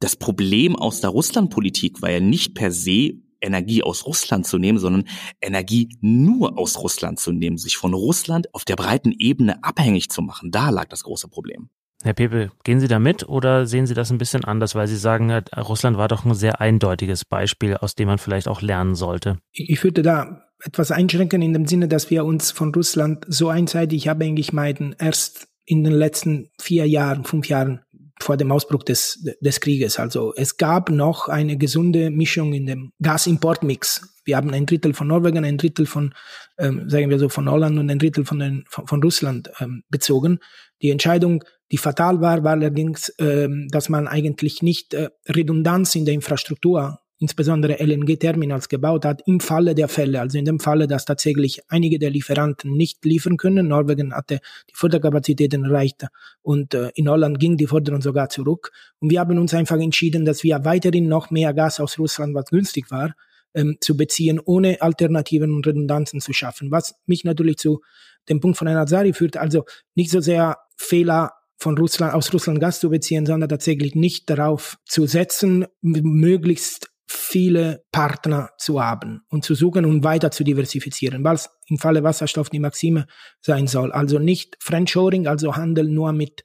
Das 0.00 0.16
Problem 0.16 0.74
aus 0.74 1.00
der 1.00 1.10
Russlandpolitik 1.10 2.02
war 2.02 2.10
ja 2.10 2.18
nicht 2.18 2.56
per 2.56 2.72
se 2.72 3.12
Energie 3.40 3.84
aus 3.84 4.06
Russland 4.06 4.44
zu 4.44 4.58
nehmen, 4.58 4.78
sondern 4.78 5.04
Energie 5.40 5.88
nur 6.00 6.58
aus 6.58 6.78
Russland 6.78 7.20
zu 7.20 7.30
nehmen, 7.30 7.58
sich 7.58 7.76
von 7.76 7.94
Russland 7.94 8.52
auf 8.52 8.64
der 8.64 8.74
breiten 8.74 9.12
Ebene 9.16 9.62
abhängig 9.62 10.08
zu 10.10 10.20
machen. 10.20 10.50
Da 10.50 10.70
lag 10.70 10.88
das 10.88 11.04
große 11.04 11.28
Problem. 11.28 11.68
Herr 12.02 12.14
Pepe, 12.14 12.50
gehen 12.64 12.80
Sie 12.80 12.88
da 12.88 12.98
mit 12.98 13.28
oder 13.28 13.66
sehen 13.66 13.86
Sie 13.86 13.94
das 13.94 14.10
ein 14.10 14.18
bisschen 14.18 14.44
anders, 14.44 14.74
weil 14.74 14.88
Sie 14.88 14.96
sagen, 14.96 15.30
Russland 15.56 15.96
war 15.96 16.08
doch 16.08 16.24
ein 16.24 16.34
sehr 16.34 16.60
eindeutiges 16.60 17.24
Beispiel, 17.24 17.76
aus 17.76 17.94
dem 17.94 18.08
man 18.08 18.18
vielleicht 18.18 18.48
auch 18.48 18.60
lernen 18.60 18.96
sollte? 18.96 19.38
Ich 19.52 19.82
würde 19.84 20.02
da 20.02 20.48
etwas 20.64 20.90
einschränken 20.90 21.42
in 21.42 21.52
dem 21.52 21.66
Sinne, 21.66 21.88
dass 21.88 22.10
wir 22.10 22.24
uns 22.24 22.50
von 22.50 22.74
Russland 22.74 23.24
so 23.28 23.48
einseitig 23.48 24.10
abhängig 24.10 24.52
meiden, 24.52 24.94
erst 24.98 25.48
in 25.64 25.84
den 25.84 25.92
letzten 25.92 26.50
vier 26.60 26.86
Jahren, 26.88 27.24
fünf 27.24 27.48
Jahren 27.48 27.80
vor 28.20 28.36
dem 28.36 28.52
Ausbruch 28.52 28.82
des, 28.82 29.24
des 29.40 29.60
Krieges. 29.60 29.98
Also 29.98 30.32
es 30.36 30.56
gab 30.56 30.90
noch 30.90 31.28
eine 31.28 31.56
gesunde 31.56 32.10
Mischung 32.10 32.52
in 32.52 32.66
dem 32.66 32.92
Gasimportmix. 33.00 34.20
Wir 34.24 34.36
haben 34.36 34.50
ein 34.50 34.66
Drittel 34.66 34.94
von 34.94 35.08
Norwegen, 35.08 35.44
ein 35.44 35.58
Drittel 35.58 35.86
von, 35.86 36.14
ähm, 36.58 36.88
sagen 36.88 37.10
wir 37.10 37.18
so, 37.18 37.28
von 37.28 37.50
Holland 37.50 37.78
und 37.78 37.90
ein 37.90 37.98
Drittel 37.98 38.24
von, 38.24 38.38
den, 38.38 38.64
von, 38.68 38.86
von 38.86 39.02
Russland 39.02 39.50
ähm, 39.58 39.82
bezogen. 39.88 40.38
Die 40.82 40.90
Entscheidung 40.90 41.42
die 41.72 41.78
fatal 41.78 42.20
war, 42.20 42.44
war 42.44 42.52
allerdings, 42.52 43.08
äh, 43.18 43.48
dass 43.70 43.88
man 43.88 44.06
eigentlich 44.06 44.62
nicht 44.62 44.92
äh, 44.92 45.08
Redundanz 45.26 45.94
in 45.94 46.04
der 46.04 46.12
Infrastruktur, 46.12 47.00
insbesondere 47.18 47.82
LNG-Terminals, 47.82 48.68
gebaut 48.68 49.06
hat, 49.06 49.22
im 49.26 49.40
Falle 49.40 49.74
der 49.74 49.88
Fälle. 49.88 50.20
Also 50.20 50.38
in 50.38 50.44
dem 50.44 50.60
Falle, 50.60 50.86
dass 50.86 51.06
tatsächlich 51.06 51.62
einige 51.68 51.98
der 51.98 52.10
Lieferanten 52.10 52.72
nicht 52.76 53.02
liefern 53.06 53.38
können. 53.38 53.68
Norwegen 53.68 54.12
hatte 54.12 54.40
die 54.68 54.74
Förderkapazitäten 54.74 55.64
erreicht 55.64 56.06
und 56.42 56.74
äh, 56.74 56.90
in 56.94 57.08
Holland 57.08 57.40
ging 57.40 57.56
die 57.56 57.66
Förderung 57.66 58.02
sogar 58.02 58.28
zurück. 58.28 58.70
Und 59.00 59.10
wir 59.10 59.20
haben 59.20 59.38
uns 59.38 59.54
einfach 59.54 59.78
entschieden, 59.78 60.26
dass 60.26 60.42
wir 60.42 60.66
weiterhin 60.66 61.08
noch 61.08 61.30
mehr 61.30 61.54
Gas 61.54 61.80
aus 61.80 61.98
Russland, 61.98 62.34
was 62.34 62.50
günstig 62.50 62.90
war, 62.90 63.14
ähm, 63.54 63.78
zu 63.80 63.96
beziehen, 63.96 64.40
ohne 64.44 64.82
Alternativen 64.82 65.54
und 65.54 65.66
Redundanzen 65.66 66.20
zu 66.20 66.34
schaffen. 66.34 66.70
Was 66.70 66.96
mich 67.06 67.24
natürlich 67.24 67.56
zu 67.56 67.80
dem 68.28 68.40
Punkt 68.40 68.58
von 68.58 68.68
Herrn 68.68 68.78
Azari 68.78 69.14
führt, 69.14 69.38
also 69.38 69.64
nicht 69.94 70.10
so 70.10 70.20
sehr 70.20 70.58
Fehler 70.76 71.30
von 71.58 71.78
Russland, 71.78 72.14
aus 72.14 72.32
Russland 72.32 72.60
Gas 72.60 72.80
zu 72.80 72.90
beziehen, 72.90 73.26
sondern 73.26 73.48
tatsächlich 73.48 73.94
nicht 73.94 74.28
darauf 74.28 74.78
zu 74.84 75.06
setzen, 75.06 75.66
möglichst 75.80 76.92
viele 77.06 77.84
Partner 77.92 78.50
zu 78.58 78.82
haben 78.82 79.22
und 79.28 79.44
zu 79.44 79.54
suchen 79.54 79.84
und 79.84 80.02
weiter 80.02 80.30
zu 80.30 80.44
diversifizieren, 80.44 81.24
was 81.24 81.50
im 81.68 81.78
Falle 81.78 82.02
Wasserstoff 82.02 82.50
die 82.50 82.58
Maxime 82.58 83.06
sein 83.40 83.66
soll. 83.66 83.92
Also 83.92 84.18
nicht 84.18 84.56
Friendshoring, 84.60 85.26
also 85.26 85.56
Handel 85.56 85.88
nur 85.88 86.12
mit 86.12 86.44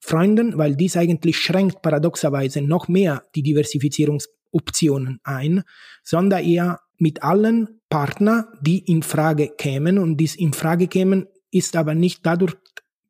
Freunden, 0.00 0.56
weil 0.56 0.76
dies 0.76 0.96
eigentlich 0.96 1.38
schränkt 1.38 1.82
paradoxerweise 1.82 2.62
noch 2.62 2.88
mehr 2.88 3.24
die 3.34 3.42
Diversifizierungsoptionen 3.42 5.20
ein, 5.24 5.62
sondern 6.02 6.44
eher 6.44 6.80
mit 6.98 7.22
allen 7.22 7.80
Partnern, 7.88 8.44
die 8.60 8.78
in 8.78 9.02
Frage 9.02 9.50
kämen 9.56 9.98
und 9.98 10.16
dies 10.16 10.34
in 10.34 10.52
Frage 10.52 10.88
kämen, 10.88 11.26
ist 11.50 11.76
aber 11.76 11.94
nicht 11.94 12.24
dadurch 12.24 12.56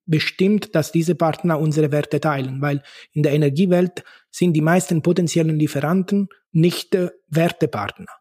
bestimmt, 0.07 0.75
dass 0.75 0.93
diese 0.93 1.15
Partner 1.15 1.59
unsere 1.59 1.93
Werte 1.93 2.21
teilen, 2.21 2.63
weil 2.63 2.83
in 3.13 3.23
der 3.23 3.33
Energiewelt 3.33 4.05
sind 4.31 4.53
die 4.55 4.61
meisten 4.61 5.03
potenziellen 5.03 5.59
Lieferanten 5.59 6.29
nicht 6.53 6.95
äh, 6.95 7.11
Wertepartner. 7.29 8.13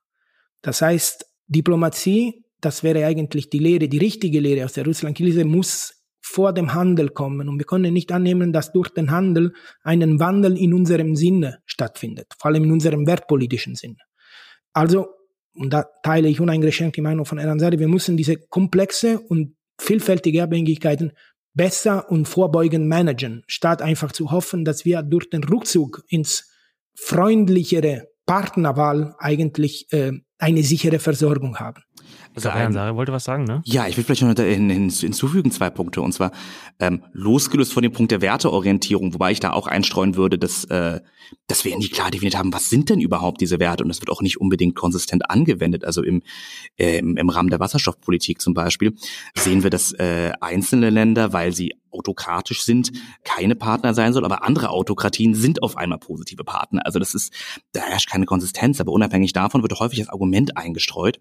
Das 0.61 0.81
heißt, 0.81 1.25
Diplomatie, 1.47 2.43
das 2.59 2.83
wäre 2.83 3.05
eigentlich 3.05 3.49
die 3.49 3.59
Lehre, 3.59 3.87
die 3.87 3.99
richtige 3.99 4.39
Lehre 4.39 4.65
aus 4.65 4.73
der 4.73 4.85
Russland-Krise, 4.85 5.45
muss 5.45 6.03
vor 6.21 6.53
dem 6.53 6.73
Handel 6.73 7.09
kommen. 7.09 7.47
Und 7.47 7.59
wir 7.59 7.65
können 7.65 7.93
nicht 7.93 8.11
annehmen, 8.11 8.51
dass 8.51 8.71
durch 8.71 8.89
den 8.89 9.11
Handel 9.11 9.53
einen 9.83 10.19
Wandel 10.19 10.57
in 10.57 10.73
unserem 10.73 11.15
Sinne 11.15 11.59
stattfindet, 11.65 12.33
vor 12.39 12.49
allem 12.49 12.63
in 12.63 12.71
unserem 12.71 13.05
wertpolitischen 13.05 13.75
Sinne. 13.75 13.99
Also, 14.73 15.07
und 15.53 15.71
da 15.71 15.85
teile 16.01 16.27
ich 16.27 16.41
uneingeschränkt 16.41 16.97
die 16.97 17.01
Meinung 17.01 17.25
von 17.25 17.37
Eransari, 17.37 17.77
wir 17.77 17.87
müssen 17.87 18.17
diese 18.17 18.37
komplexe 18.37 19.19
und 19.19 19.55
vielfältige 19.79 20.41
Abhängigkeiten 20.41 21.11
besser 21.55 22.11
und 22.11 22.27
vorbeugend 22.27 22.87
managen, 22.87 23.43
statt 23.47 23.81
einfach 23.81 24.11
zu 24.11 24.31
hoffen, 24.31 24.65
dass 24.65 24.85
wir 24.85 25.01
durch 25.01 25.29
den 25.29 25.43
Rückzug 25.43 26.03
ins 26.07 26.51
freundlichere 26.95 28.07
Partnerwahl 28.25 29.15
eigentlich 29.17 29.91
äh, 29.91 30.11
eine 30.37 30.63
sichere 30.63 30.99
Versorgung 30.99 31.57
haben. 31.57 31.81
Also 32.35 32.49
ein, 32.49 32.73
Sarah 32.73 32.95
wollte 32.95 33.11
was 33.11 33.23
sagen, 33.23 33.45
ne? 33.45 33.61
Ja, 33.65 33.87
ich 33.87 33.97
will 33.97 34.03
vielleicht 34.03 34.21
noch 34.21 34.35
hinzufügen 34.35 35.51
zwei 35.51 35.69
Punkte. 35.69 36.01
Und 36.01 36.13
zwar 36.13 36.31
ähm, 36.79 37.03
losgelöst 37.13 37.73
von 37.73 37.83
dem 37.83 37.91
Punkt 37.91 38.11
der 38.11 38.21
Werteorientierung, 38.21 39.13
wobei 39.13 39.31
ich 39.31 39.39
da 39.39 39.53
auch 39.53 39.67
einstreuen 39.67 40.15
würde, 40.15 40.37
dass, 40.37 40.65
äh, 40.65 40.99
dass 41.47 41.65
wir 41.65 41.77
nie 41.77 41.89
klar 41.89 42.11
definiert 42.11 42.37
haben, 42.37 42.53
was 42.53 42.69
sind 42.69 42.89
denn 42.89 42.99
überhaupt 42.99 43.41
diese 43.41 43.59
Werte? 43.59 43.83
Und 43.83 43.89
das 43.89 44.01
wird 44.01 44.09
auch 44.09 44.21
nicht 44.21 44.39
unbedingt 44.39 44.75
konsistent 44.75 45.29
angewendet. 45.29 45.85
Also 45.85 46.03
im, 46.03 46.21
äh, 46.77 46.99
im 46.99 47.29
Rahmen 47.29 47.49
der 47.49 47.59
Wasserstoffpolitik 47.59 48.41
zum 48.41 48.53
Beispiel 48.53 48.95
sehen 49.35 49.63
wir, 49.63 49.69
dass 49.69 49.93
äh, 49.93 50.33
einzelne 50.41 50.89
Länder, 50.89 51.33
weil 51.33 51.53
sie 51.53 51.73
autokratisch 51.95 52.63
sind, 52.63 52.91
keine 53.23 53.55
Partner 53.55 53.93
sein 53.93 54.13
soll, 54.13 54.25
aber 54.25 54.43
andere 54.43 54.69
Autokratien 54.69 55.33
sind 55.33 55.63
auf 55.63 55.77
einmal 55.77 55.97
positive 55.97 56.43
Partner. 56.43 56.85
Also 56.85 56.99
das 56.99 57.13
ist, 57.13 57.33
da 57.71 57.81
herrscht 57.81 58.09
keine 58.09 58.25
Konsistenz, 58.25 58.79
aber 58.81 58.91
unabhängig 58.91 59.33
davon 59.33 59.61
wird 59.61 59.79
häufig 59.79 59.99
das 59.99 60.09
Argument 60.09 60.57
eingestreut, 60.57 61.19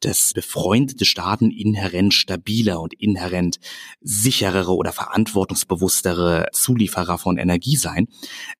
dass 0.00 0.32
befreundete 0.52 1.06
Staaten 1.06 1.50
inhärent 1.50 2.12
stabiler 2.12 2.80
und 2.80 2.92
inhärent 2.92 3.58
sicherere 4.02 4.74
oder 4.74 4.92
verantwortungsbewusstere 4.92 6.48
Zulieferer 6.52 7.16
von 7.16 7.38
Energie 7.38 7.76
seien. 7.76 8.08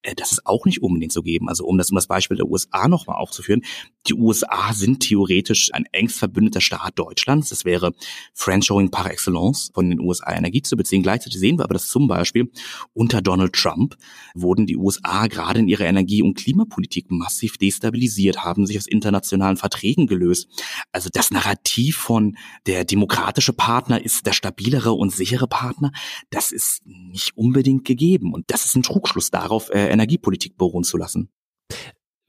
Äh, 0.01 0.15
das 0.15 0.33
ist 0.33 0.47
auch 0.47 0.65
nicht 0.65 0.83
unbedingt 0.83 1.13
so 1.13 1.23
geben. 1.23 1.49
Also 1.49 1.67
um 1.67 1.77
das, 1.77 1.91
um 1.91 1.97
das 1.97 2.07
Beispiel 2.07 2.39
der 2.39 2.49
USA 2.49 2.89
nochmal 2.89 3.17
aufzuführen, 3.17 3.63
die 4.09 4.15
USA 4.15 4.73
sind 4.73 5.01
theoretisch 5.01 5.73
ein 5.75 5.85
engst 5.93 6.19
verbündeter 6.19 6.61
Staat 6.61 6.99
Deutschlands. 6.99 7.51
Das 7.51 7.65
wäre 7.65 7.93
Friendshoring 8.35 8.91
par 8.91 9.11
excellence 9.11 9.71
von 9.75 9.91
den 9.91 10.01
USA 10.01 10.35
Energie 10.35 10.63
zu 10.63 10.77
beziehen. 10.77 11.03
Gleichzeitig 11.03 11.39
sehen 11.39 11.59
wir 11.59 11.65
aber, 11.65 11.75
dass 11.75 11.89
zum 11.89 12.09
Beispiel 12.09 12.51
unter 12.95 13.21
Donald 13.21 13.53
Trump 13.53 13.97
wurden 14.35 14.67
die 14.67 14.77
USA 14.77 15.27
gerade 15.27 15.61
in 15.61 15.69
ihrer 15.69 15.85
Energie- 15.85 16.23
und 16.23 16.37
Klimapolitik 16.37 17.11
massiv 17.11 17.59
destabilisiert, 17.59 18.45
haben 18.45 18.67
sich 18.67 18.79
aus 18.79 18.87
internationalen 18.87 19.57
Verträgen 19.57 20.07
gelöst. 20.07 20.49
Also 20.91 21.09
das 21.13 21.31
Narrativ 21.31 21.82
von 21.91 22.37
der 22.67 22.85
demokratische 22.85 23.53
Partner 23.53 24.01
ist 24.01 24.27
der 24.27 24.33
stabilere 24.33 24.93
und 24.93 25.11
sichere 25.11 25.49
Partner, 25.49 25.91
das 26.31 26.53
ist 26.53 26.83
nicht 26.87 27.37
unbedingt 27.37 27.85
gegeben. 27.85 28.33
Und 28.33 28.45
das 28.53 28.65
ist 28.65 28.77
ein 28.77 28.85
Trugschluss 28.85 29.31
darauf, 29.31 29.71
äh, 29.71 29.89
Energiepolitik 29.89 30.57
beruhen 30.57 30.85
zu 30.85 30.97
lassen. 30.97 31.31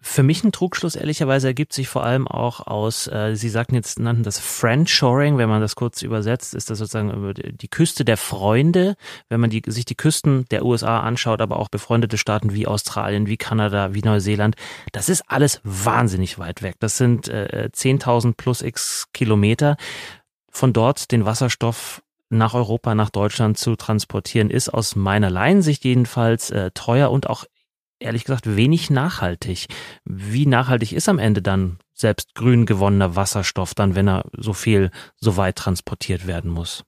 Für 0.05 0.21
mich 0.21 0.43
ein 0.43 0.51
Trugschluss 0.51 0.97
ehrlicherweise 0.97 1.47
ergibt 1.47 1.71
sich 1.71 1.87
vor 1.87 2.03
allem 2.03 2.27
auch 2.27 2.67
aus, 2.67 3.07
äh, 3.07 3.35
Sie 3.35 3.47
sagten 3.47 3.73
jetzt, 3.73 3.99
nannten 3.99 4.23
das 4.23 4.37
Friendshoring, 4.37 5.37
wenn 5.37 5.47
man 5.47 5.61
das 5.61 5.77
kurz 5.77 6.01
übersetzt, 6.01 6.53
ist 6.53 6.69
das 6.69 6.79
sozusagen 6.79 7.09
über 7.11 7.33
die 7.33 7.67
Küste 7.69 8.03
der 8.03 8.17
Freunde, 8.17 8.97
wenn 9.29 9.39
man 9.39 9.49
die, 9.49 9.63
sich 9.65 9.85
die 9.85 9.95
Küsten 9.95 10.43
der 10.51 10.65
USA 10.65 10.99
anschaut, 10.99 11.39
aber 11.39 11.57
auch 11.57 11.69
befreundete 11.69 12.17
Staaten 12.17 12.53
wie 12.53 12.67
Australien, 12.67 13.27
wie 13.27 13.37
Kanada, 13.37 13.93
wie 13.93 14.01
Neuseeland, 14.01 14.55
das 14.91 15.07
ist 15.07 15.23
alles 15.27 15.61
wahnsinnig 15.63 16.37
weit 16.37 16.61
weg. 16.61 16.75
Das 16.81 16.97
sind 16.97 17.29
äh, 17.29 17.69
10.000 17.73 18.33
plus 18.35 18.61
x 18.61 19.07
Kilometer. 19.13 19.77
Von 20.51 20.73
dort 20.73 21.13
den 21.13 21.23
Wasserstoff 21.23 22.03
nach 22.29 22.55
Europa, 22.55 22.93
nach 22.93 23.09
Deutschland 23.09 23.57
zu 23.57 23.77
transportieren, 23.77 24.49
ist 24.49 24.67
aus 24.67 24.97
meiner 24.97 25.29
Laiensicht 25.29 25.85
jedenfalls 25.85 26.49
äh, 26.49 26.71
teuer 26.71 27.09
und 27.09 27.29
auch 27.29 27.45
ehrlich 28.03 28.23
gesagt 28.23 28.55
wenig 28.55 28.89
nachhaltig. 28.89 29.67
Wie 30.05 30.45
nachhaltig 30.45 30.93
ist 30.93 31.09
am 31.09 31.19
Ende 31.19 31.41
dann 31.41 31.79
selbst 31.93 32.35
grün 32.35 32.65
gewonnener 32.65 33.15
Wasserstoff 33.15 33.73
dann, 33.73 33.95
wenn 33.95 34.07
er 34.07 34.25
so 34.37 34.53
viel 34.53 34.91
so 35.15 35.37
weit 35.37 35.55
transportiert 35.55 36.27
werden 36.27 36.51
muss? 36.51 36.83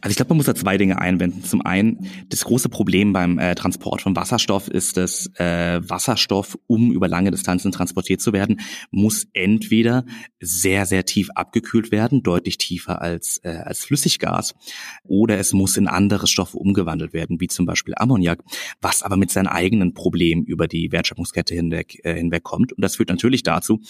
Also 0.00 0.10
ich 0.10 0.16
glaube, 0.16 0.30
man 0.30 0.38
muss 0.38 0.46
da 0.46 0.54
zwei 0.54 0.78
Dinge 0.78 1.00
einwenden. 1.00 1.44
Zum 1.44 1.62
einen, 1.62 2.08
das 2.28 2.44
große 2.44 2.68
Problem 2.68 3.12
beim 3.12 3.38
äh, 3.38 3.54
Transport 3.54 4.02
von 4.02 4.14
Wasserstoff 4.14 4.68
ist, 4.68 4.96
dass 4.96 5.26
äh, 5.36 5.80
Wasserstoff, 5.82 6.58
um 6.66 6.92
über 6.92 7.08
lange 7.08 7.30
Distanzen 7.30 7.72
transportiert 7.72 8.20
zu 8.20 8.32
werden, 8.32 8.60
muss 8.90 9.26
entweder 9.32 10.04
sehr, 10.40 10.86
sehr 10.86 11.04
tief 11.04 11.30
abgekühlt 11.34 11.90
werden, 11.90 12.22
deutlich 12.22 12.58
tiefer 12.58 13.02
als, 13.02 13.38
äh, 13.42 13.48
als 13.64 13.84
Flüssiggas, 13.84 14.54
oder 15.02 15.38
es 15.38 15.52
muss 15.52 15.76
in 15.76 15.88
andere 15.88 16.26
Stoffe 16.26 16.56
umgewandelt 16.56 17.12
werden, 17.12 17.40
wie 17.40 17.48
zum 17.48 17.66
Beispiel 17.66 17.94
Ammoniak, 17.96 18.42
was 18.80 19.02
aber 19.02 19.16
mit 19.16 19.30
seinen 19.30 19.48
eigenen 19.48 19.94
Problemen 19.94 20.44
über 20.44 20.68
die 20.68 20.92
Wertschöpfungskette 20.92 21.54
hinweg, 21.54 22.00
äh, 22.04 22.14
hinweg 22.14 22.44
kommt. 22.44 22.72
Und 22.72 22.82
das 22.82 22.96
führt 22.96 23.08
natürlich 23.08 23.42
dazu, 23.42 23.80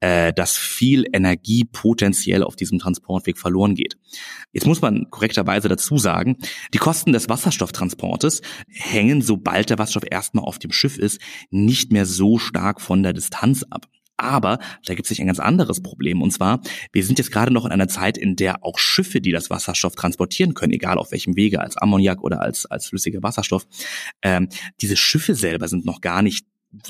äh, 0.00 0.32
dass 0.32 0.56
viel 0.56 1.06
Energie 1.12 1.64
potenziell 1.64 2.42
auf 2.42 2.56
diesem 2.56 2.78
Transportweg 2.78 3.38
verloren 3.38 3.74
geht. 3.74 3.96
Jetzt 4.52 4.66
muss 4.66 4.80
man 4.80 5.06
korrekterweise 5.24 5.68
dazu 5.68 5.96
sagen, 5.96 6.36
die 6.74 6.78
Kosten 6.78 7.12
des 7.12 7.30
Wasserstofftransportes 7.30 8.42
hängen, 8.68 9.22
sobald 9.22 9.70
der 9.70 9.78
Wasserstoff 9.78 10.04
erstmal 10.10 10.44
auf 10.44 10.58
dem 10.58 10.70
Schiff 10.70 10.98
ist, 10.98 11.18
nicht 11.50 11.92
mehr 11.92 12.04
so 12.04 12.38
stark 12.38 12.80
von 12.82 13.02
der 13.02 13.14
Distanz 13.14 13.64
ab. 13.70 13.86
Aber 14.16 14.58
da 14.84 14.94
gibt 14.94 15.06
es 15.06 15.08
sich 15.08 15.20
ein 15.20 15.26
ganz 15.26 15.40
anderes 15.40 15.82
Problem. 15.82 16.22
Und 16.22 16.30
zwar, 16.30 16.60
wir 16.92 17.04
sind 17.04 17.18
jetzt 17.18 17.32
gerade 17.32 17.52
noch 17.52 17.64
in 17.64 17.72
einer 17.72 17.88
Zeit, 17.88 18.18
in 18.18 18.36
der 18.36 18.62
auch 18.64 18.78
Schiffe, 18.78 19.20
die 19.20 19.32
das 19.32 19.50
Wasserstoff 19.50 19.94
transportieren 19.94 20.54
können, 20.54 20.72
egal 20.72 20.98
auf 20.98 21.10
welchem 21.10 21.36
Wege, 21.36 21.60
als 21.60 21.76
Ammoniak 21.76 22.22
oder 22.22 22.40
als, 22.40 22.66
als 22.66 22.86
flüssiger 22.86 23.22
Wasserstoff, 23.22 23.66
ähm, 24.22 24.48
diese 24.80 24.96
Schiffe 24.96 25.34
selber 25.34 25.68
sind 25.68 25.84
noch 25.86 26.00
gar 26.00 26.22
nicht 26.22 26.46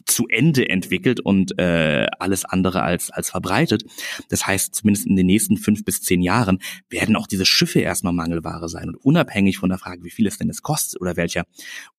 zu 0.06 0.26
Ende 0.28 0.68
entwickelt 0.68 1.20
und 1.20 1.58
äh, 1.58 2.06
alles 2.18 2.44
andere 2.44 2.82
als, 2.82 3.10
als 3.10 3.30
verbreitet. 3.30 3.84
Das 4.28 4.46
heißt, 4.46 4.74
zumindest 4.74 5.06
in 5.06 5.16
den 5.16 5.26
nächsten 5.26 5.56
fünf 5.56 5.84
bis 5.84 6.02
zehn 6.02 6.22
Jahren 6.22 6.58
werden 6.88 7.16
auch 7.16 7.26
diese 7.26 7.46
Schiffe 7.46 7.80
erstmal 7.80 8.12
Mangelware 8.12 8.68
sein. 8.68 8.88
Und 8.88 8.96
unabhängig 8.96 9.58
von 9.58 9.68
der 9.68 9.78
Frage, 9.78 10.04
wie 10.04 10.10
viel 10.10 10.26
es 10.26 10.38
denn 10.38 10.50
es 10.50 10.62
kostet 10.62 11.00
oder 11.00 11.16
welcher 11.16 11.44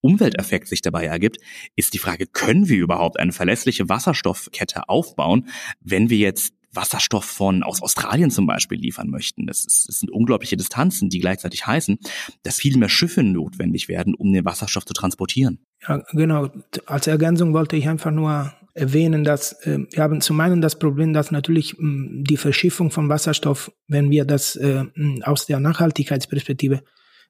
Umwelteffekt 0.01 0.67
sich 0.67 0.81
dabei 0.81 1.05
ergibt, 1.05 1.37
ist 1.75 1.93
die 1.93 1.99
Frage, 1.99 2.27
können 2.27 2.69
wir 2.69 2.77
überhaupt 2.77 3.19
eine 3.19 3.31
verlässliche 3.31 3.89
Wasserstoffkette 3.89 4.89
aufbauen, 4.89 5.47
wenn 5.81 6.09
wir 6.09 6.17
jetzt 6.17 6.53
Wasserstoff 6.75 7.25
von 7.25 7.63
aus 7.63 7.81
Australien 7.81 8.31
zum 8.31 8.47
Beispiel 8.47 8.79
liefern 8.79 9.09
möchten. 9.09 9.47
Das, 9.47 9.65
ist, 9.65 9.87
das 9.87 9.99
sind 9.99 10.11
unglaubliche 10.11 10.57
Distanzen, 10.57 11.09
die 11.09 11.19
gleichzeitig 11.19 11.65
heißen, 11.65 11.99
dass 12.43 12.57
viel 12.57 12.77
mehr 12.77 12.89
Schiffe 12.89 13.23
notwendig 13.23 13.87
werden, 13.87 14.13
um 14.15 14.31
den 14.31 14.45
Wasserstoff 14.45 14.85
zu 14.85 14.93
transportieren. 14.93 15.59
Ja, 15.87 16.03
genau. 16.11 16.49
Als 16.85 17.07
Ergänzung 17.07 17.53
wollte 17.53 17.75
ich 17.75 17.87
einfach 17.87 18.11
nur 18.11 18.53
erwähnen, 18.73 19.23
dass 19.23 19.53
äh, 19.65 19.79
wir 19.89 20.03
haben 20.03 20.21
zum 20.21 20.39
einen 20.39 20.61
das 20.61 20.77
Problem, 20.77 21.13
dass 21.13 21.31
natürlich 21.31 21.75
mh, 21.77 22.23
die 22.27 22.37
Verschiffung 22.37 22.91
von 22.91 23.09
Wasserstoff, 23.09 23.71
wenn 23.87 24.11
wir 24.11 24.25
das 24.25 24.55
äh, 24.57 24.83
aus 25.23 25.45
der 25.45 25.59
Nachhaltigkeitsperspektive 25.59 26.83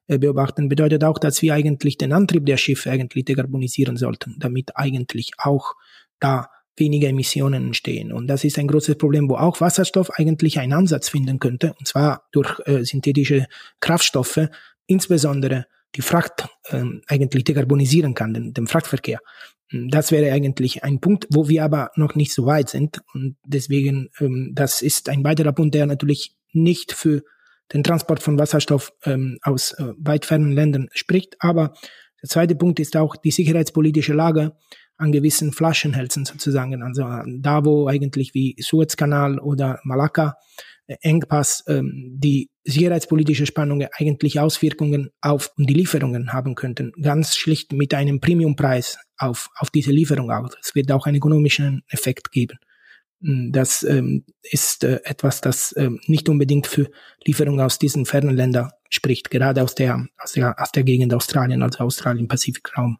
äh, 0.08 0.18
beobachten, 0.18 0.68
bedeutet 0.68 1.04
auch, 1.04 1.18
dass 1.18 1.40
wir 1.42 1.54
eigentlich 1.54 1.98
den 1.98 2.12
Antrieb 2.12 2.46
der 2.46 2.56
Schiffe 2.56 2.90
eigentlich 2.90 3.24
dekarbonisieren 3.24 3.96
sollten, 3.96 4.36
damit 4.38 4.76
eigentlich 4.76 5.32
auch 5.38 5.74
da 6.18 6.48
weniger 6.76 7.08
Emissionen 7.08 7.66
entstehen. 7.66 8.12
Und 8.12 8.26
das 8.26 8.44
ist 8.44 8.58
ein 8.58 8.68
großes 8.68 8.96
Problem, 8.96 9.28
wo 9.28 9.36
auch 9.36 9.60
Wasserstoff 9.60 10.10
eigentlich 10.10 10.58
einen 10.58 10.72
Ansatz 10.72 11.08
finden 11.08 11.38
könnte, 11.38 11.74
und 11.78 11.86
zwar 11.86 12.24
durch 12.32 12.60
äh, 12.66 12.84
synthetische 12.84 13.46
Kraftstoffe, 13.80 14.48
insbesondere 14.86 15.66
die 15.94 16.02
Fracht 16.02 16.48
äh, 16.68 16.82
eigentlich 17.06 17.44
dekarbonisieren 17.44 18.14
kann, 18.14 18.34
den, 18.34 18.52
den 18.52 18.66
Frachtverkehr. 18.66 19.20
Das 19.72 20.12
wäre 20.12 20.32
eigentlich 20.32 20.84
ein 20.84 21.00
Punkt, 21.00 21.26
wo 21.30 21.48
wir 21.48 21.64
aber 21.64 21.90
noch 21.96 22.14
nicht 22.14 22.32
so 22.32 22.46
weit 22.46 22.68
sind. 22.68 23.00
Und 23.14 23.36
deswegen, 23.44 24.10
ähm, 24.20 24.52
das 24.54 24.82
ist 24.82 25.08
ein 25.08 25.24
weiterer 25.24 25.52
Punkt, 25.52 25.74
der 25.74 25.86
natürlich 25.86 26.36
nicht 26.52 26.92
für 26.92 27.22
den 27.72 27.82
Transport 27.82 28.22
von 28.22 28.38
Wasserstoff 28.38 28.92
ähm, 29.04 29.38
aus 29.42 29.72
äh, 29.72 29.92
weit 29.98 30.24
fernen 30.24 30.52
Ländern 30.52 30.88
spricht. 30.92 31.36
Aber 31.40 31.74
der 32.22 32.28
zweite 32.28 32.54
Punkt 32.54 32.78
ist 32.78 32.96
auch 32.96 33.16
die 33.16 33.32
sicherheitspolitische 33.32 34.12
Lage 34.14 34.52
an 34.96 35.12
gewissen 35.12 35.52
Flaschenhälsen 35.52 36.24
sozusagen. 36.24 36.82
Also 36.82 37.04
da, 37.38 37.64
wo 37.64 37.88
eigentlich 37.88 38.34
wie 38.34 38.56
Suezkanal 38.58 39.38
oder 39.38 39.80
Malakka 39.84 40.36
äh, 40.86 40.96
Engpass 41.02 41.64
ähm, 41.68 42.16
die 42.18 42.50
sicherheitspolitische 42.64 43.46
Spannungen 43.46 43.88
eigentlich 43.92 44.40
Auswirkungen 44.40 45.10
auf 45.20 45.52
die 45.56 45.74
Lieferungen 45.74 46.32
haben 46.32 46.54
könnten. 46.54 46.92
Ganz 47.00 47.36
schlicht 47.36 47.72
mit 47.72 47.94
einem 47.94 48.20
Premiumpreis 48.20 48.98
auf, 49.18 49.48
auf 49.56 49.70
diese 49.70 49.92
Lieferung 49.92 50.30
auch. 50.30 50.50
Es 50.62 50.74
wird 50.74 50.90
auch 50.92 51.06
einen 51.06 51.18
ökonomischen 51.18 51.82
Effekt 51.88 52.32
geben. 52.32 52.58
Hm, 53.22 53.50
das 53.52 53.82
ähm, 53.82 54.24
ist 54.42 54.84
äh, 54.84 55.00
etwas, 55.04 55.40
das 55.40 55.74
ähm, 55.76 56.00
nicht 56.06 56.28
unbedingt 56.28 56.66
für 56.66 56.88
Lieferungen 57.24 57.60
aus 57.60 57.78
diesen 57.78 58.06
fernen 58.06 58.36
Ländern 58.36 58.70
spricht, 58.88 59.30
gerade 59.30 59.62
aus 59.62 59.74
der, 59.74 60.06
aus 60.18 60.32
der, 60.32 60.60
aus 60.60 60.72
der 60.72 60.84
Gegend 60.84 61.12
Australien, 61.14 61.62
also 61.62 61.80
Australien-Pazifik-Raum. 61.80 62.98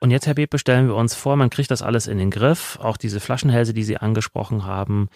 Und 0.00 0.10
jetzt, 0.10 0.26
Herr 0.26 0.34
Bepe, 0.34 0.58
stellen 0.58 0.86
wir 0.86 0.94
uns 0.94 1.14
vor, 1.14 1.36
man 1.36 1.50
kriegt 1.50 1.70
das 1.70 1.82
alles 1.82 2.06
in 2.06 2.18
den 2.18 2.30
Griff. 2.30 2.78
Auch 2.80 2.96
diese 2.96 3.20
Flaschenhälse, 3.20 3.74
die 3.74 3.82
Sie 3.82 3.96
angesprochen 3.96 4.64
haben, 4.64 5.08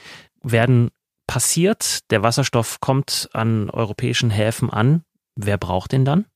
werden 0.43 0.91
passiert. 1.27 2.11
Der 2.11 2.23
Wasserstoff 2.23 2.81
kommt 2.81 3.29
an 3.33 3.71
europäischen 3.71 4.31
Häfen 4.31 4.71
an. 4.71 5.03
Wer 5.37 5.57
braucht 5.57 5.93
den 5.93 6.05
dann? 6.05 6.27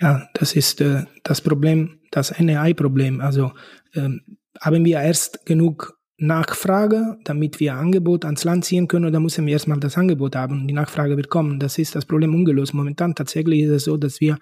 Ja, 0.00 0.28
das 0.34 0.54
ist 0.54 0.80
äh, 0.80 1.04
das 1.24 1.40
Problem, 1.40 2.00
das 2.10 2.38
NEI-Problem. 2.38 3.20
Also 3.20 3.52
ähm, 3.94 4.38
haben 4.60 4.84
wir 4.84 5.00
erst 5.00 5.44
genug 5.46 5.98
Nachfrage, 6.18 7.16
damit 7.24 7.60
wir 7.60 7.74
Angebot 7.74 8.24
ans 8.24 8.44
Land 8.44 8.64
ziehen 8.64 8.88
können, 8.88 9.06
oder 9.06 9.20
müssen 9.20 9.46
wir 9.46 9.52
erstmal 9.52 9.78
das 9.78 9.96
Angebot 9.96 10.34
haben. 10.36 10.66
Die 10.66 10.74
Nachfrage 10.74 11.16
wird 11.16 11.30
kommen. 11.30 11.60
Das 11.60 11.78
ist 11.78 11.94
das 11.94 12.06
Problem 12.06 12.34
ungelöst. 12.34 12.74
Momentan 12.74 13.14
tatsächlich 13.14 13.62
ist 13.62 13.70
es 13.70 13.84
so, 13.84 13.96
dass 13.96 14.20
wir 14.20 14.38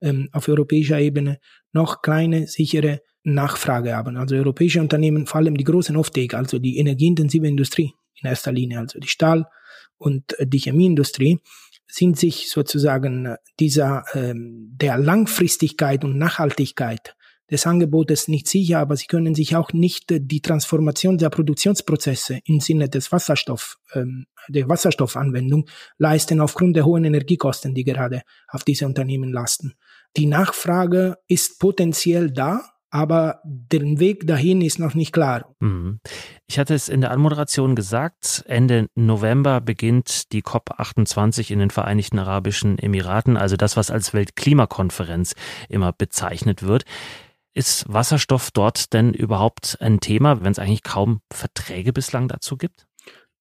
ähm, 0.00 0.28
auf 0.32 0.48
europäischer 0.48 0.98
Ebene 0.98 1.38
noch 1.72 2.02
kleine, 2.02 2.46
sichere 2.46 3.00
Nachfrage 3.22 3.94
haben. 3.94 4.16
Also 4.16 4.36
europäische 4.36 4.80
Unternehmen, 4.80 5.26
vor 5.26 5.38
allem 5.40 5.56
die 5.56 5.64
großen 5.64 5.96
Offtake, 5.96 6.36
also 6.36 6.58
die 6.58 6.78
energieintensive 6.78 7.46
Industrie 7.46 7.92
in 8.20 8.28
erster 8.28 8.52
Linie, 8.52 8.78
also 8.78 8.98
die 8.98 9.08
Stahl- 9.08 9.46
und 9.98 10.36
die 10.40 10.58
Chemieindustrie, 10.58 11.40
sind 11.86 12.18
sich 12.18 12.50
sozusagen 12.50 13.34
dieser 13.58 14.04
ähm, 14.14 14.74
der 14.76 14.98
Langfristigkeit 14.98 16.04
und 16.04 16.18
Nachhaltigkeit 16.18 17.16
des 17.50 17.66
Angebotes 17.66 18.28
nicht 18.28 18.46
sicher, 18.46 18.78
aber 18.78 18.96
sie 18.96 19.06
können 19.06 19.34
sich 19.34 19.56
auch 19.56 19.72
nicht 19.72 20.04
die 20.10 20.42
Transformation 20.42 21.16
der 21.16 21.30
Produktionsprozesse 21.30 22.40
im 22.44 22.60
Sinne 22.60 22.90
des 22.90 23.10
Wasserstoff, 23.10 23.78
ähm, 23.94 24.26
der 24.48 24.68
Wasserstoffanwendung 24.68 25.68
leisten 25.96 26.40
aufgrund 26.40 26.76
der 26.76 26.84
hohen 26.84 27.04
Energiekosten, 27.04 27.74
die 27.74 27.84
gerade 27.84 28.22
auf 28.48 28.64
diese 28.64 28.86
Unternehmen 28.86 29.32
lasten. 29.32 29.74
Die 30.16 30.26
Nachfrage 30.26 31.18
ist 31.28 31.58
potenziell 31.58 32.30
da, 32.30 32.62
aber 32.90 33.40
der 33.44 33.82
Weg 33.98 34.26
dahin 34.26 34.62
ist 34.62 34.78
noch 34.78 34.94
nicht 34.94 35.12
klar. 35.12 35.54
Mhm. 35.60 36.00
Ich 36.46 36.58
hatte 36.58 36.74
es 36.74 36.88
in 36.88 37.02
der 37.02 37.10
Anmoderation 37.10 37.76
gesagt, 37.76 38.44
Ende 38.46 38.88
November 38.94 39.60
beginnt 39.60 40.32
die 40.32 40.42
COP28 40.42 41.50
in 41.50 41.58
den 41.58 41.70
Vereinigten 41.70 42.18
Arabischen 42.18 42.78
Emiraten, 42.78 43.36
also 43.36 43.56
das, 43.56 43.76
was 43.76 43.90
als 43.90 44.14
Weltklimakonferenz 44.14 45.34
immer 45.68 45.92
bezeichnet 45.92 46.62
wird. 46.62 46.84
Ist 47.54 47.84
Wasserstoff 47.92 48.50
dort 48.50 48.92
denn 48.92 49.12
überhaupt 49.12 49.78
ein 49.80 50.00
Thema, 50.00 50.42
wenn 50.42 50.52
es 50.52 50.58
eigentlich 50.58 50.84
kaum 50.84 51.20
Verträge 51.32 51.92
bislang 51.92 52.28
dazu 52.28 52.56
gibt? 52.56 52.86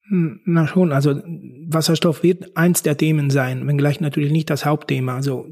Hm, 0.10 0.42
na 0.46 0.68
schon, 0.68 0.92
also 0.92 1.22
Wasserstoff 1.68 2.24
wird 2.24 2.56
eins 2.58 2.82
der 2.82 2.98
Themen 2.98 3.30
sein, 3.30 3.68
wenngleich 3.68 4.00
natürlich 4.00 4.32
nicht 4.32 4.50
das 4.50 4.66
Hauptthema. 4.66 5.16
Also 5.16 5.46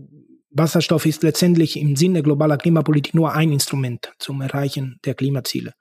Wasserstoff 0.58 1.06
ist 1.06 1.22
letztendlich 1.22 1.78
im 1.78 1.98
Sinne 1.98 2.24
globaler 2.24 2.58
Klimapolitik 2.58 3.14
nur 3.14 3.34
ein 3.34 3.52
Instrument 3.52 4.14
zum 4.20 4.42
Erreichen 4.42 5.00
der 5.04 5.14
Klimaziele. 5.14 5.74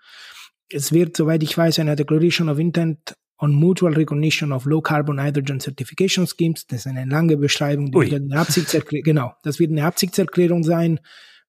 Es 0.69 0.93
wird, 0.93 1.17
soweit 1.17 1.45
ich 1.45 1.57
weiß, 1.57 1.79
eine 1.79 1.95
Declaration 1.95 2.49
of 2.49 2.59
Intent 2.59 3.15
on 3.39 3.55
Mutual 3.55 3.95
Recognition 3.95 4.53
of 4.53 4.65
Low 4.65 4.81
Carbon 4.81 5.23
Hydrogen 5.23 5.61
Certification 5.61 6.27
Schemes, 6.27 6.67
das 6.67 6.81
ist 6.81 6.87
eine 6.89 7.05
lange 7.05 7.37
Beschreibung, 7.37 7.93
die 7.93 8.11
wird 8.11 8.23
eine 8.23 8.41
Absichtserklärung, 8.41 9.05
genau, 9.05 9.35
das 9.45 9.61
wird 9.61 9.71
eine 9.71 9.85
Absichtserklärung 9.85 10.65
sein, 10.65 10.99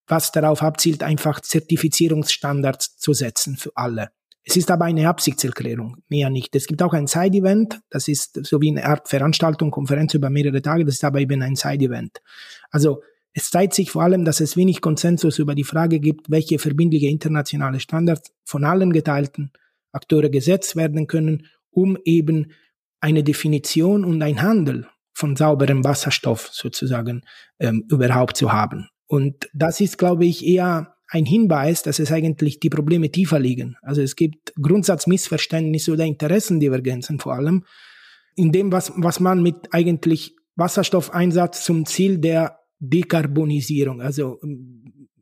was 0.08 0.32
darauf 0.32 0.62
abzielt, 0.62 1.02
einfach 1.02 1.40
Zertifizierungsstandards 1.40 2.98
zu 2.98 3.14
setzen 3.14 3.58
für 3.58 3.72
alle. 3.76 4.10
Es 4.44 4.56
ist 4.56 4.70
aber 4.70 4.86
eine 4.86 5.10
Absichtserklärung, 5.10 5.98
mehr 6.08 6.30
nicht. 6.30 6.56
Es 6.56 6.68
gibt 6.68 6.84
auch 6.84 6.94
ein 6.94 7.08
Side-Event, 7.08 7.80
das 7.90 8.08
ist 8.08 8.46
so 8.46 8.62
wie 8.62 8.70
eine 8.70 8.86
Art 8.86 9.10
Veranstaltung, 9.10 9.72
Konferenz 9.72 10.14
über 10.14 10.30
mehrere 10.30 10.62
Tage, 10.62 10.86
das 10.86 10.96
ist 10.96 11.04
aber 11.04 11.20
eben 11.20 11.42
ein 11.42 11.56
Side-Event. 11.56 12.22
Also 12.70 13.02
es 13.38 13.50
zeigt 13.50 13.74
sich 13.74 13.92
vor 13.92 14.02
allem, 14.02 14.24
dass 14.24 14.40
es 14.40 14.56
wenig 14.56 14.80
Konsensus 14.80 15.40
über 15.40 15.56
die 15.56 15.66
Frage 15.66 16.00
gibt, 16.00 16.32
welche 16.32 16.58
verbindliche 16.58 17.08
internationale 17.08 17.82
Standards 17.82 18.32
von 18.46 18.64
allen 18.64 18.94
geteilten 18.94 19.52
Akteure 19.92 20.30
gesetzt 20.30 20.78
werden 20.78 21.06
können, 21.06 21.48
um 21.70 21.98
eben 22.06 22.54
eine 23.02 23.24
Definition 23.24 24.06
und 24.06 24.22
ein 24.22 24.42
Handel 24.42 24.88
von 25.12 25.36
sauberem 25.36 25.84
Wasserstoff 25.84 26.50
sozusagen 26.54 27.24
ähm, 27.60 27.84
überhaupt 27.92 28.38
zu 28.38 28.54
haben. 28.54 28.88
Und 29.06 29.50
das 29.54 29.82
ist, 29.82 29.98
glaube 29.98 30.26
ich, 30.26 30.46
eher 30.46 30.96
ein 31.10 31.26
Hinweis, 31.26 31.84
dass 31.84 32.00
es 32.00 32.14
eigentlich 32.14 32.62
die 32.62 32.70
Probleme 32.70 33.12
tiefer 33.12 33.38
liegen. 33.38 33.76
Also 33.82 34.02
es 34.02 34.16
gibt 34.16 34.54
Grundsatzmissverständnisse 34.62 35.92
oder 35.92 36.06
Interessendivergenzen 36.06 37.20
vor 37.20 37.34
allem 37.34 37.66
in 38.36 38.54
dem, 38.54 38.72
was, 38.72 38.94
was 38.96 39.20
man 39.20 39.44
mit 39.44 39.56
eigentlich 39.72 40.38
Wasserstoffeinsatz 40.56 41.66
zum 41.66 41.86
Ziel 41.86 42.18
der 42.18 42.60
Dekarbonisierung. 42.90 44.02
Also 44.02 44.40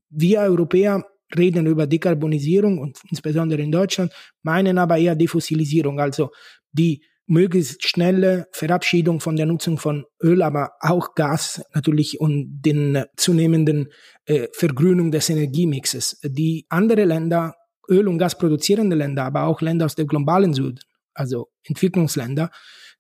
wir 0.10 0.42
Europäer 0.42 1.04
reden 1.36 1.66
über 1.66 1.88
Dekarbonisierung 1.88 2.78
und 2.78 3.00
insbesondere 3.10 3.62
in 3.62 3.72
Deutschland, 3.72 4.14
meinen 4.44 4.78
aber 4.78 4.98
eher 4.98 5.16
Defossilisierung, 5.16 6.00
also 6.00 6.30
die 6.72 7.04
möglichst 7.26 7.88
schnelle 7.88 8.48
Verabschiedung 8.52 9.20
von 9.20 9.36
der 9.36 9.46
Nutzung 9.46 9.78
von 9.78 10.06
Öl, 10.22 10.42
aber 10.42 10.72
auch 10.82 11.16
Gas 11.16 11.64
natürlich 11.74 12.20
und 12.20 12.62
den 12.62 13.04
zunehmenden 13.16 13.90
äh, 14.26 14.48
Vergrünung 14.52 15.12
des 15.12 15.30
Energiemixes. 15.30 16.20
Die 16.24 16.66
andere 16.70 17.06
Länder, 17.06 17.56
Öl- 17.90 18.08
und 18.08 18.18
Gas 18.18 18.38
produzierende 18.38 18.96
Länder, 18.96 19.24
aber 19.24 19.44
auch 19.44 19.62
Länder 19.62 19.86
aus 19.86 19.96
dem 19.96 20.08
globalen 20.08 20.54
Süden, 20.54 20.80
also 21.14 21.50
Entwicklungsländer, 21.64 22.52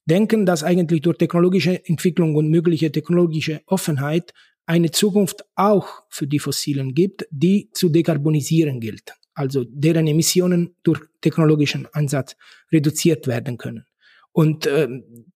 denken, 0.06 0.46
dass 0.46 0.64
eigentlich 0.64 1.02
durch 1.02 1.18
technologische 1.18 1.86
Entwicklung 1.86 2.36
und 2.36 2.50
mögliche 2.50 2.92
technologische 2.92 3.62
Offenheit 3.66 4.34
eine 4.66 4.92
Zukunft 4.92 5.44
auch 5.56 6.04
für 6.10 6.28
die 6.28 6.40
Fossilen 6.40 6.94
gibt, 6.94 7.28
die 7.32 7.70
zu 7.74 7.90
dekarbonisieren 7.90 8.80
gilt, 8.80 9.14
also 9.34 9.66
deren 9.68 10.08
Emissionen 10.08 10.76
durch 10.84 11.02
technologischen 11.22 11.88
Ansatz 11.94 12.36
reduziert 12.72 13.28
werden 13.28 13.58
können. 13.58 13.86
Und 14.32 14.66
äh, 14.66 14.88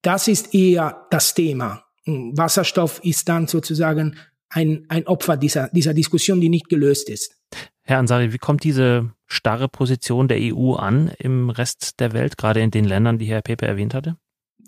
das 0.01 0.27
ist 0.27 0.53
eher 0.53 1.07
das 1.11 1.33
Thema. 1.33 1.83
Wasserstoff 2.05 3.01
ist 3.03 3.27
dann 3.27 3.47
sozusagen 3.47 4.15
ein, 4.49 4.85
ein 4.87 5.05
Opfer 5.07 5.37
dieser, 5.37 5.69
dieser 5.69 5.93
Diskussion, 5.93 6.39
die 6.39 6.49
nicht 6.49 6.69
gelöst 6.69 7.09
ist. 7.09 7.35
Herr 7.83 7.99
Ansari, 7.99 8.33
wie 8.33 8.37
kommt 8.37 8.63
diese 8.63 9.11
starre 9.27 9.67
Position 9.67 10.27
der 10.27 10.39
EU 10.41 10.73
an 10.73 11.11
im 11.19 11.49
Rest 11.49 11.99
der 11.99 12.13
Welt, 12.13 12.37
gerade 12.37 12.61
in 12.61 12.71
den 12.71 12.85
Ländern, 12.85 13.17
die 13.17 13.25
Herr 13.25 13.41
Pepe 13.41 13.67
erwähnt 13.67 13.93
hatte? 13.93 14.17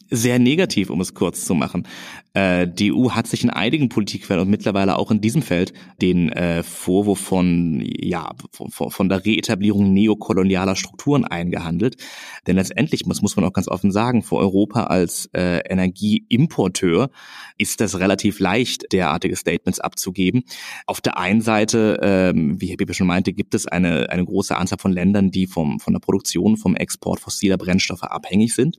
Sehr 0.09 0.39
negativ, 0.39 0.89
um 0.89 1.01
es 1.01 1.13
kurz 1.13 1.45
zu 1.45 1.53
machen. 1.55 1.87
Äh, 2.33 2.67
die 2.67 2.93
EU 2.93 3.11
hat 3.11 3.27
sich 3.27 3.43
in 3.43 3.49
einigen 3.49 3.89
Politikfeldern 3.89 4.45
und 4.45 4.51
mittlerweile 4.51 4.97
auch 4.97 5.11
in 5.11 5.21
diesem 5.21 5.41
Feld 5.41 5.73
den 6.01 6.29
äh, 6.29 6.63
Vorwurf 6.63 7.19
von, 7.19 7.83
ja, 7.83 8.31
von, 8.51 8.91
von 8.91 9.09
der 9.09 9.25
Reetablierung 9.25 9.93
neokolonialer 9.93 10.75
Strukturen 10.75 11.25
eingehandelt. 11.25 11.97
Denn 12.45 12.55
letztendlich 12.55 13.05
muss, 13.05 13.21
muss 13.21 13.35
man 13.35 13.45
auch 13.45 13.53
ganz 13.53 13.67
offen 13.67 13.91
sagen, 13.91 14.21
für 14.21 14.35
Europa 14.35 14.85
als 14.85 15.29
äh, 15.33 15.59
Energieimporteur 15.67 17.09
ist 17.57 17.81
das 17.81 17.99
relativ 17.99 18.39
leicht, 18.39 18.91
derartige 18.91 19.35
Statements 19.35 19.79
abzugeben. 19.79 20.43
Auf 20.85 21.01
der 21.01 21.17
einen 21.17 21.41
Seite, 21.41 21.99
ähm, 22.01 22.61
wie 22.61 22.67
Herr 22.67 22.77
Biebe 22.77 22.93
schon 22.93 23.07
meinte, 23.07 23.33
gibt 23.33 23.55
es 23.55 23.67
eine, 23.67 24.09
eine 24.09 24.23
große 24.23 24.55
Anzahl 24.55 24.79
von 24.79 24.91
Ländern, 24.91 25.31
die 25.31 25.47
vom, 25.47 25.79
von 25.79 25.93
der 25.93 25.99
Produktion, 25.99 26.57
vom 26.57 26.75
Export 26.75 27.19
fossiler 27.19 27.57
Brennstoffe 27.57 28.03
abhängig 28.03 28.53
sind. 28.53 28.77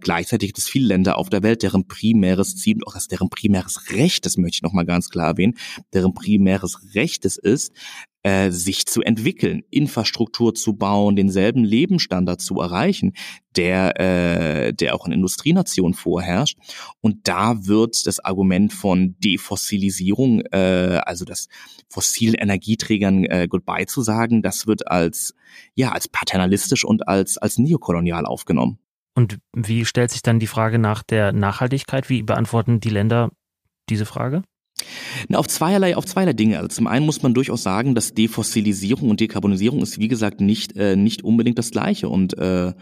Gleichzeitig 0.00 0.47
gibt 0.48 0.56
es 0.56 0.66
viele 0.66 0.86
Länder 0.86 1.18
auf 1.18 1.28
der 1.28 1.42
Welt, 1.42 1.62
deren 1.62 1.86
primäres 1.86 2.56
Ziel 2.56 2.78
auch 2.86 2.94
das 2.94 3.06
deren 3.06 3.28
primäres 3.28 3.90
Recht, 3.92 4.24
das 4.24 4.38
möchte 4.38 4.56
ich 4.56 4.62
nochmal 4.62 4.86
ganz 4.86 5.10
klar 5.10 5.26
erwähnen, 5.26 5.58
deren 5.92 6.14
primäres 6.14 6.94
Recht 6.94 7.26
es 7.26 7.36
ist, 7.36 7.70
äh, 8.22 8.50
sich 8.50 8.86
zu 8.86 9.02
entwickeln, 9.02 9.62
Infrastruktur 9.68 10.54
zu 10.54 10.72
bauen, 10.72 11.16
denselben 11.16 11.64
Lebensstandard 11.64 12.40
zu 12.40 12.60
erreichen, 12.60 13.12
der, 13.56 14.00
äh, 14.00 14.72
der 14.72 14.94
auch 14.94 15.04
in 15.04 15.12
Industrienationen 15.12 15.92
vorherrscht. 15.92 16.56
Und 17.02 17.28
da 17.28 17.66
wird 17.66 18.06
das 18.06 18.18
Argument 18.18 18.72
von 18.72 19.16
Defossilisierung, 19.18 20.40
äh, 20.50 21.02
also 21.04 21.26
das 21.26 21.48
fossilen 21.90 22.36
Energieträgern 22.36 23.24
äh, 23.24 23.48
Goodbye 23.50 23.84
zu 23.84 24.00
sagen, 24.00 24.40
das 24.40 24.66
wird 24.66 24.90
als 24.90 25.34
ja 25.74 25.92
als 25.92 26.08
paternalistisch 26.08 26.84
und 26.84 27.06
als 27.06 27.36
als 27.36 27.58
neokolonial 27.58 28.24
aufgenommen. 28.24 28.78
Und 29.18 29.38
wie 29.52 29.84
stellt 29.84 30.12
sich 30.12 30.22
dann 30.22 30.38
die 30.38 30.46
Frage 30.46 30.78
nach 30.78 31.02
der 31.02 31.32
Nachhaltigkeit? 31.32 32.08
Wie 32.08 32.22
beantworten 32.22 32.78
die 32.78 32.88
Länder 32.88 33.30
diese 33.88 34.06
Frage? 34.06 34.42
Na, 35.26 35.38
auf 35.38 35.48
zweierlei, 35.48 35.96
auf 35.96 36.06
zweierlei 36.06 36.34
Dinge. 36.34 36.58
Also 36.58 36.68
zum 36.68 36.86
einen 36.86 37.04
muss 37.04 37.20
man 37.20 37.34
durchaus 37.34 37.64
sagen, 37.64 37.96
dass 37.96 38.14
Defossilisierung 38.14 39.10
und 39.10 39.18
Dekarbonisierung 39.18 39.82
ist, 39.82 39.98
wie 39.98 40.06
gesagt, 40.06 40.40
nicht, 40.40 40.76
äh, 40.76 40.94
nicht 40.94 41.24
unbedingt 41.24 41.58
das 41.58 41.72
Gleiche. 41.72 42.08
Und 42.08 42.38
äh, 42.38 42.74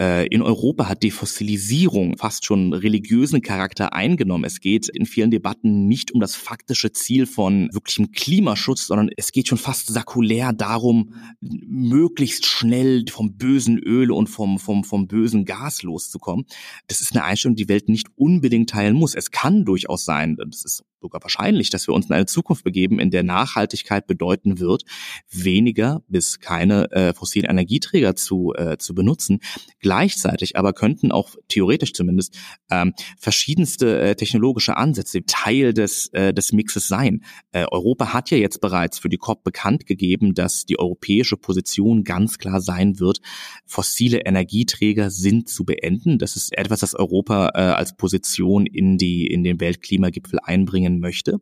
in 0.00 0.42
Europa 0.42 0.88
hat 0.88 1.02
Defossilisierung 1.02 2.16
fast 2.16 2.46
schon 2.46 2.72
religiösen 2.72 3.42
Charakter 3.42 3.92
eingenommen. 3.92 4.44
Es 4.44 4.60
geht 4.60 4.88
in 4.88 5.06
vielen 5.06 5.30
Debatten 5.30 5.86
nicht 5.86 6.12
um 6.12 6.20
das 6.20 6.34
faktische 6.34 6.92
Ziel 6.92 7.26
von 7.26 7.68
wirklichem 7.72 8.10
Klimaschutz, 8.10 8.86
sondern 8.86 9.10
es 9.16 9.30
geht 9.30 9.48
schon 9.48 9.58
fast 9.58 9.88
sakulär 9.88 10.52
darum, 10.52 11.14
möglichst 11.40 12.46
schnell 12.46 13.04
vom 13.10 13.36
bösen 13.36 13.78
Öl 13.78 14.10
und 14.10 14.28
vom, 14.28 14.58
vom, 14.58 14.84
vom 14.84 15.06
bösen 15.06 15.44
Gas 15.44 15.82
loszukommen. 15.82 16.46
Das 16.88 17.00
ist 17.00 17.12
eine 17.12 17.24
Einstellung, 17.24 17.56
die 17.56 17.60
die 17.60 17.68
Welt 17.68 17.88
nicht 17.88 18.08
unbedingt 18.16 18.70
teilen 18.70 18.96
muss. 18.96 19.14
Es 19.14 19.30
kann 19.30 19.64
durchaus 19.64 20.04
sein, 20.04 20.36
das 20.36 20.64
ist 20.64 20.84
sogar 21.00 21.22
wahrscheinlich, 21.22 21.70
dass 21.70 21.86
wir 21.86 21.94
uns 21.94 22.06
in 22.06 22.12
eine 22.12 22.26
Zukunft 22.26 22.64
begeben, 22.64 22.98
in 22.98 23.10
der 23.10 23.22
Nachhaltigkeit 23.22 24.06
bedeuten 24.06 24.58
wird, 24.58 24.84
weniger 25.30 26.02
bis 26.08 26.40
keine 26.40 26.90
äh, 26.92 27.14
fossilen 27.14 27.48
Energieträger 27.48 28.16
zu, 28.16 28.52
äh, 28.54 28.76
zu 28.78 28.94
benutzen. 28.94 29.40
Gleichzeitig 29.80 30.56
aber 30.56 30.72
könnten 30.72 31.12
auch 31.12 31.36
theoretisch 31.48 31.92
zumindest 31.92 32.36
ähm, 32.70 32.94
verschiedenste 33.18 34.00
äh, 34.00 34.14
technologische 34.14 34.76
Ansätze 34.76 35.24
Teil 35.26 35.72
des, 35.72 36.08
äh, 36.08 36.32
des 36.34 36.52
Mixes 36.52 36.88
sein. 36.88 37.24
Äh, 37.52 37.66
Europa 37.70 38.12
hat 38.12 38.30
ja 38.30 38.36
jetzt 38.36 38.60
bereits 38.60 38.98
für 38.98 39.08
die 39.08 39.16
COP 39.16 39.44
bekannt 39.44 39.86
gegeben, 39.86 40.34
dass 40.34 40.66
die 40.66 40.78
europäische 40.78 41.36
Position 41.36 42.04
ganz 42.04 42.38
klar 42.38 42.60
sein 42.60 43.00
wird, 43.00 43.20
fossile 43.66 44.20
Energieträger 44.26 45.10
sind 45.10 45.48
zu 45.48 45.64
beenden. 45.64 46.18
Das 46.18 46.36
ist 46.36 46.56
etwas, 46.56 46.80
das 46.80 46.94
Europa 46.94 47.50
äh, 47.54 47.60
als 47.60 47.96
Position 47.96 48.66
in 48.66 48.98
die 48.98 49.26
in 49.26 49.44
den 49.44 49.60
Weltklimagipfel 49.60 50.38
einbringen 50.42 50.89
bringen 50.90 51.00
möchte. 51.00 51.40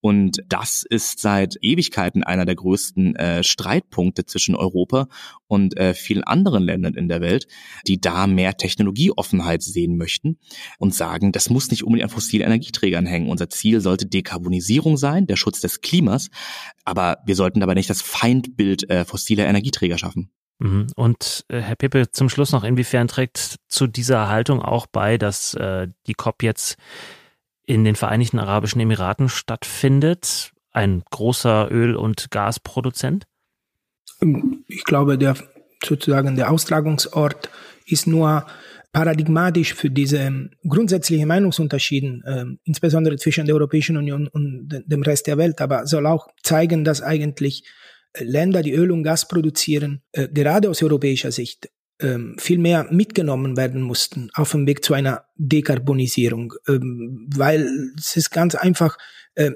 Und 0.00 0.38
das 0.48 0.84
ist 0.88 1.20
seit 1.20 1.56
Ewigkeiten 1.60 2.24
einer 2.24 2.44
der 2.44 2.54
größten 2.54 3.16
äh, 3.16 3.44
Streitpunkte 3.44 4.24
zwischen 4.24 4.54
Europa 4.54 5.08
und 5.46 5.76
äh, 5.76 5.94
vielen 5.94 6.24
anderen 6.24 6.64
Ländern 6.64 6.94
in 6.94 7.08
der 7.08 7.20
Welt, 7.20 7.46
die 7.86 8.00
da 8.00 8.26
mehr 8.26 8.56
Technologieoffenheit 8.56 9.62
sehen 9.62 9.96
möchten 9.96 10.38
und 10.78 10.94
sagen, 10.94 11.32
das 11.32 11.50
muss 11.50 11.70
nicht 11.70 11.84
unbedingt 11.84 12.10
an 12.10 12.14
fossilen 12.14 12.46
Energieträgern 12.46 13.06
hängen. 13.06 13.28
Unser 13.28 13.50
Ziel 13.50 13.80
sollte 13.80 14.06
Dekarbonisierung 14.06 14.96
sein, 14.96 15.26
der 15.26 15.36
Schutz 15.36 15.60
des 15.60 15.80
Klimas, 15.80 16.30
aber 16.84 17.18
wir 17.26 17.36
sollten 17.36 17.60
dabei 17.60 17.74
nicht 17.74 17.90
das 17.90 18.02
Feindbild 18.02 18.88
äh, 18.90 19.04
fossiler 19.04 19.46
Energieträger 19.46 19.98
schaffen. 19.98 20.30
Mhm. 20.58 20.88
Und 20.94 21.44
äh, 21.48 21.60
Herr 21.60 21.76
Pepe, 21.76 22.10
zum 22.10 22.28
Schluss 22.28 22.52
noch, 22.52 22.64
inwiefern 22.64 23.08
trägt 23.08 23.56
zu 23.66 23.86
dieser 23.86 24.28
Haltung 24.28 24.60
auch 24.60 24.86
bei, 24.86 25.16
dass 25.16 25.54
äh, 25.54 25.88
die 26.06 26.14
COP 26.14 26.42
jetzt 26.42 26.76
in 27.70 27.84
den 27.84 27.94
Vereinigten 27.94 28.40
Arabischen 28.40 28.80
Emiraten 28.80 29.28
stattfindet, 29.28 30.50
ein 30.72 31.04
großer 31.08 31.70
Öl- 31.70 31.94
und 31.94 32.32
Gasproduzent? 32.32 33.26
Ich 34.66 34.82
glaube, 34.82 35.16
der 35.16 35.36
sozusagen 35.84 36.34
der 36.34 36.50
Austragungsort 36.50 37.48
ist 37.86 38.08
nur 38.08 38.44
paradigmatisch 38.92 39.74
für 39.74 39.88
diese 39.88 40.50
grundsätzlichen 40.68 41.28
Meinungsunterschieden, 41.28 42.24
äh, 42.24 42.44
insbesondere 42.64 43.16
zwischen 43.16 43.46
der 43.46 43.54
Europäischen 43.54 43.96
Union 43.96 44.26
und 44.26 44.68
dem 44.84 45.02
Rest 45.02 45.28
der 45.28 45.38
Welt, 45.38 45.60
aber 45.60 45.86
soll 45.86 46.06
auch 46.06 46.26
zeigen, 46.42 46.82
dass 46.84 47.02
eigentlich 47.02 47.62
Länder, 48.18 48.62
die 48.62 48.72
Öl 48.72 48.90
und 48.90 49.04
Gas 49.04 49.28
produzieren, 49.28 50.02
äh, 50.10 50.26
gerade 50.26 50.68
aus 50.68 50.82
europäischer 50.82 51.30
Sicht 51.30 51.68
ähm, 52.00 52.36
viel 52.38 52.58
mehr 52.58 52.86
mitgenommen 52.90 53.56
werden 53.56 53.82
mussten 53.82 54.30
auf 54.34 54.52
dem 54.52 54.66
Weg 54.66 54.84
zu 54.84 54.94
einer 54.94 55.24
Dekarbonisierung, 55.36 56.54
ähm, 56.68 57.28
weil 57.34 57.68
es 57.98 58.16
ist 58.16 58.30
ganz 58.30 58.54
einfach, 58.54 58.96
äh, 59.34 59.52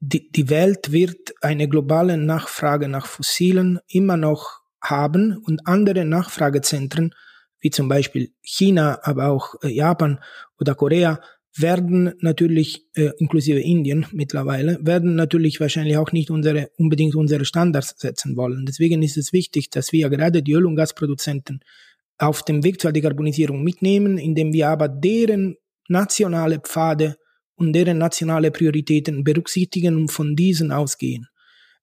die, 0.00 0.30
die 0.30 0.50
Welt 0.50 0.92
wird 0.92 1.34
eine 1.40 1.68
globale 1.68 2.16
Nachfrage 2.16 2.88
nach 2.88 3.06
Fossilen 3.06 3.78
immer 3.88 4.16
noch 4.16 4.60
haben 4.82 5.36
und 5.38 5.66
andere 5.66 6.04
Nachfragezentren, 6.04 7.14
wie 7.60 7.70
zum 7.70 7.88
Beispiel 7.88 8.32
China, 8.42 9.00
aber 9.02 9.28
auch 9.28 9.54
äh, 9.62 9.68
Japan 9.68 10.20
oder 10.58 10.74
Korea, 10.74 11.20
werden 11.58 12.12
natürlich, 12.20 12.86
äh, 12.94 13.12
inklusive 13.18 13.60
Indien 13.60 14.06
mittlerweile, 14.12 14.78
werden 14.82 15.14
natürlich 15.14 15.58
wahrscheinlich 15.60 15.96
auch 15.96 16.12
nicht 16.12 16.30
unsere, 16.30 16.70
unbedingt 16.76 17.14
unsere 17.14 17.44
Standards 17.44 17.94
setzen 17.98 18.36
wollen. 18.36 18.66
Deswegen 18.66 19.02
ist 19.02 19.16
es 19.16 19.32
wichtig, 19.32 19.70
dass 19.70 19.92
wir 19.92 20.10
gerade 20.10 20.42
die 20.42 20.52
Öl- 20.52 20.66
und 20.66 20.76
Gasproduzenten 20.76 21.60
auf 22.18 22.42
dem 22.42 22.64
Weg 22.64 22.80
zur 22.80 22.92
Dekarbonisierung 22.92 23.62
mitnehmen, 23.62 24.18
indem 24.18 24.52
wir 24.52 24.68
aber 24.68 24.88
deren 24.88 25.56
nationale 25.88 26.60
Pfade 26.60 27.16
und 27.56 27.72
deren 27.72 27.98
nationale 27.98 28.50
Prioritäten 28.50 29.24
berücksichtigen 29.24 29.96
und 29.96 30.10
von 30.10 30.36
diesen 30.36 30.72
ausgehen. 30.72 31.26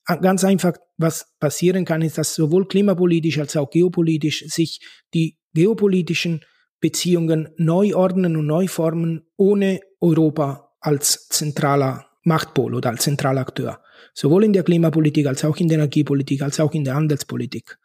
Ganz 0.05 0.43
einfach, 0.43 0.73
was 0.97 1.25
passieren 1.39 1.85
kann, 1.85 2.01
ist, 2.01 2.17
dass 2.17 2.35
sowohl 2.35 2.67
klimapolitisch 2.67 3.39
als 3.39 3.55
auch 3.55 3.69
geopolitisch 3.69 4.43
sich 4.47 4.81
die 5.13 5.37
geopolitischen 5.53 6.43
Beziehungen 6.81 7.49
neu 7.55 7.95
ordnen 7.95 8.35
und 8.35 8.45
neu 8.45 8.67
formen, 8.67 9.25
ohne 9.37 9.79
Europa 10.01 10.71
als 10.81 11.29
zentraler 11.29 12.05
Machtpol 12.23 12.75
oder 12.75 12.89
als 12.89 13.03
zentraler 13.03 13.41
Akteur. 13.41 13.79
Sowohl 14.13 14.43
in 14.43 14.53
der 14.53 14.63
Klimapolitik 14.63 15.27
als 15.27 15.45
auch 15.45 15.55
in 15.57 15.69
der 15.69 15.77
Energiepolitik 15.77 16.41
als 16.41 16.59
auch 16.59 16.73
in 16.73 16.83
der 16.83 16.95
Handelspolitik. 16.95 17.77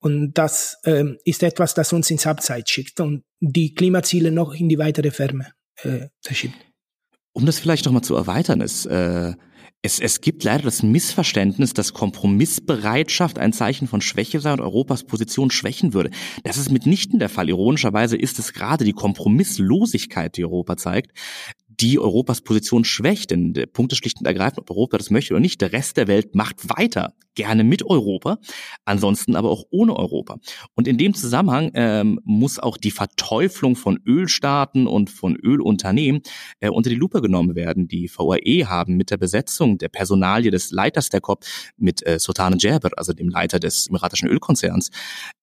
Und 0.00 0.32
das 0.34 0.78
ähm, 0.84 1.18
ist 1.24 1.42
etwas, 1.42 1.74
das 1.74 1.92
uns 1.92 2.10
ins 2.10 2.26
Abseits 2.26 2.70
schickt 2.70 3.00
und 3.00 3.22
die 3.40 3.74
Klimaziele 3.74 4.32
noch 4.32 4.54
in 4.54 4.68
die 4.68 4.78
weitere 4.78 5.10
Ferne 5.10 5.52
äh, 5.82 6.08
verschiebt. 6.22 6.56
Um 7.32 7.46
das 7.46 7.58
vielleicht 7.58 7.84
nochmal 7.84 8.02
zu 8.02 8.16
erweitern, 8.16 8.60
ist, 8.60 8.86
äh, 8.86 9.34
es, 9.82 9.98
es 9.98 10.20
gibt 10.20 10.44
leider 10.44 10.64
das 10.64 10.82
Missverständnis, 10.82 11.72
dass 11.72 11.94
Kompromissbereitschaft 11.94 13.38
ein 13.38 13.52
Zeichen 13.52 13.88
von 13.88 14.02
Schwäche 14.02 14.40
sei 14.40 14.52
und 14.52 14.60
Europas 14.60 15.04
Position 15.04 15.50
schwächen 15.50 15.94
würde. 15.94 16.10
Das 16.44 16.58
ist 16.58 16.70
mitnichten 16.70 17.18
der 17.18 17.30
Fall. 17.30 17.48
Ironischerweise 17.48 18.16
ist 18.16 18.38
es 18.38 18.52
gerade 18.52 18.84
die 18.84 18.92
Kompromisslosigkeit, 18.92 20.36
die 20.36 20.44
Europa 20.44 20.76
zeigt, 20.76 21.12
die 21.80 21.98
Europas 21.98 22.40
Position 22.40 22.84
schwächt. 22.84 23.30
Denn 23.30 23.52
der 23.52 23.66
Punkt 23.66 23.92
ist 23.92 23.98
schlicht 23.98 24.18
und 24.18 24.26
ergreifend, 24.26 24.58
ob 24.58 24.70
Europa 24.70 24.98
das 24.98 25.10
möchte 25.10 25.34
oder 25.34 25.40
nicht. 25.40 25.60
Der 25.60 25.72
Rest 25.72 25.96
der 25.96 26.08
Welt 26.08 26.34
macht 26.34 26.68
weiter, 26.68 27.14
gerne 27.34 27.64
mit 27.64 27.84
Europa, 27.84 28.38
ansonsten 28.84 29.36
aber 29.36 29.50
auch 29.50 29.64
ohne 29.70 29.96
Europa. 29.96 30.38
Und 30.74 30.88
in 30.88 30.98
dem 30.98 31.14
Zusammenhang 31.14 31.70
ähm, 31.74 32.20
muss 32.24 32.58
auch 32.58 32.76
die 32.76 32.90
Verteuflung 32.90 33.76
von 33.76 33.98
Ölstaaten 34.06 34.86
und 34.86 35.10
von 35.10 35.36
Ölunternehmen 35.36 36.22
äh, 36.60 36.68
unter 36.68 36.90
die 36.90 36.96
Lupe 36.96 37.22
genommen 37.22 37.54
werden. 37.54 37.88
Die 37.88 38.10
VAE 38.14 38.66
haben 38.68 38.96
mit 38.96 39.10
der 39.10 39.16
Besetzung 39.16 39.78
der 39.78 39.88
Personalie 39.88 40.50
des 40.50 40.70
Leiters 40.70 41.08
der 41.08 41.20
COP 41.20 41.44
mit 41.76 42.06
äh, 42.06 42.18
Sultan 42.18 42.58
Jaber, 42.58 42.90
also 42.96 43.12
dem 43.12 43.28
Leiter 43.28 43.58
des 43.58 43.88
emiratischen 43.88 44.28
Ölkonzerns, 44.28 44.90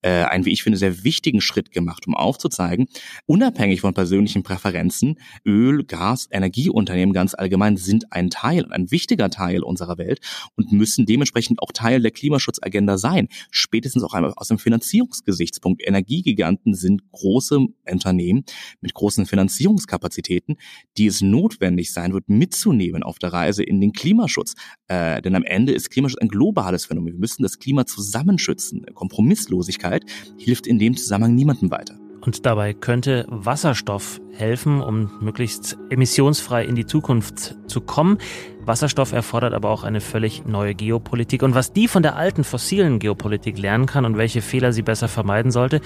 äh, 0.02 0.24
einen, 0.24 0.46
wie 0.46 0.52
ich 0.52 0.64
finde, 0.64 0.78
sehr 0.78 1.04
wichtigen 1.04 1.42
Schritt 1.42 1.72
gemacht, 1.72 2.08
um 2.08 2.16
aufzuzeigen, 2.16 2.88
unabhängig 3.26 3.82
von 3.82 3.94
persönlichen 3.94 4.44
Präferenzen, 4.44 5.20
Öl, 5.46 5.84
Gas, 5.84 6.27
Energieunternehmen 6.32 7.14
ganz 7.14 7.34
allgemein 7.34 7.78
sind 7.78 8.12
ein 8.12 8.30
Teil, 8.30 8.66
ein 8.72 8.92
wichtiger 8.92 9.30
Teil 9.30 9.64
unserer 9.64 9.98
Welt 9.98 10.20
und 10.56 10.72
müssen 10.72 11.06
dementsprechend 11.06 11.62
auch 11.62 11.72
Teil 11.72 12.02
der 12.02 12.12
Klimaschutzagenda 12.12 12.98
sein. 12.98 13.28
Spätestens 13.52 14.04
auch 14.04 14.14
einmal 14.14 14.34
aus 14.36 14.48
dem 14.48 14.60
Finanzierungsgesichtspunkt. 14.60 15.86
Energiegiganten 15.86 16.74
sind 16.74 17.12
große 17.12 17.60
Unternehmen 17.90 18.44
mit 18.82 18.94
großen 18.94 19.26
Finanzierungskapazitäten, 19.26 20.58
die 20.98 21.08
es 21.08 21.22
notwendig 21.22 21.94
sein 21.94 22.14
wird, 22.14 22.30
mitzunehmen 22.30 23.04
auf 23.04 23.20
der 23.20 23.34
Reise 23.34 23.64
in 23.64 23.82
den 23.82 23.94
Klimaschutz. 23.94 24.56
Äh, 24.88 25.22
denn 25.22 25.36
am 25.36 25.44
Ende 25.44 25.74
ist 25.74 25.90
Klimaschutz 25.90 26.20
ein 26.20 26.28
globales 26.28 26.86
Phänomen. 26.86 27.14
Wir 27.14 27.20
müssen 27.20 27.44
das 27.44 27.60
Klima 27.60 27.86
zusammenschützen. 27.86 28.86
Kompromisslosigkeit 28.94 30.04
hilft 30.38 30.68
in 30.68 30.80
dem 30.80 30.96
Zusammenhang 30.96 31.36
niemandem 31.36 31.72
weiter. 31.72 32.07
Und 32.22 32.46
dabei 32.46 32.74
könnte 32.74 33.26
Wasserstoff 33.30 34.20
helfen, 34.34 34.82
um 34.82 35.12
möglichst 35.22 35.78
emissionsfrei 35.90 36.66
in 36.66 36.76
die 36.76 36.86
Zukunft 36.86 37.56
zu 37.68 37.82
kommen. 37.82 38.18
Wasserstoff 38.66 39.14
erfordert 39.14 39.54
aber 39.54 39.70
auch 39.70 39.84
eine 39.84 40.02
völlig 40.02 40.46
neue 40.46 40.76
Geopolitik. 40.76 41.42
Und 41.42 41.56
was 41.56 41.74
die 41.74 41.88
von 41.88 42.04
der 42.04 42.16
alten 42.16 42.44
fossilen 42.44 43.00
Geopolitik 43.00 43.58
lernen 43.58 43.86
kann 43.86 44.06
und 44.06 44.18
welche 44.18 44.42
Fehler 44.42 44.74
sie 44.74 44.82
besser 44.82 45.08
vermeiden 45.08 45.52
sollte, 45.52 45.80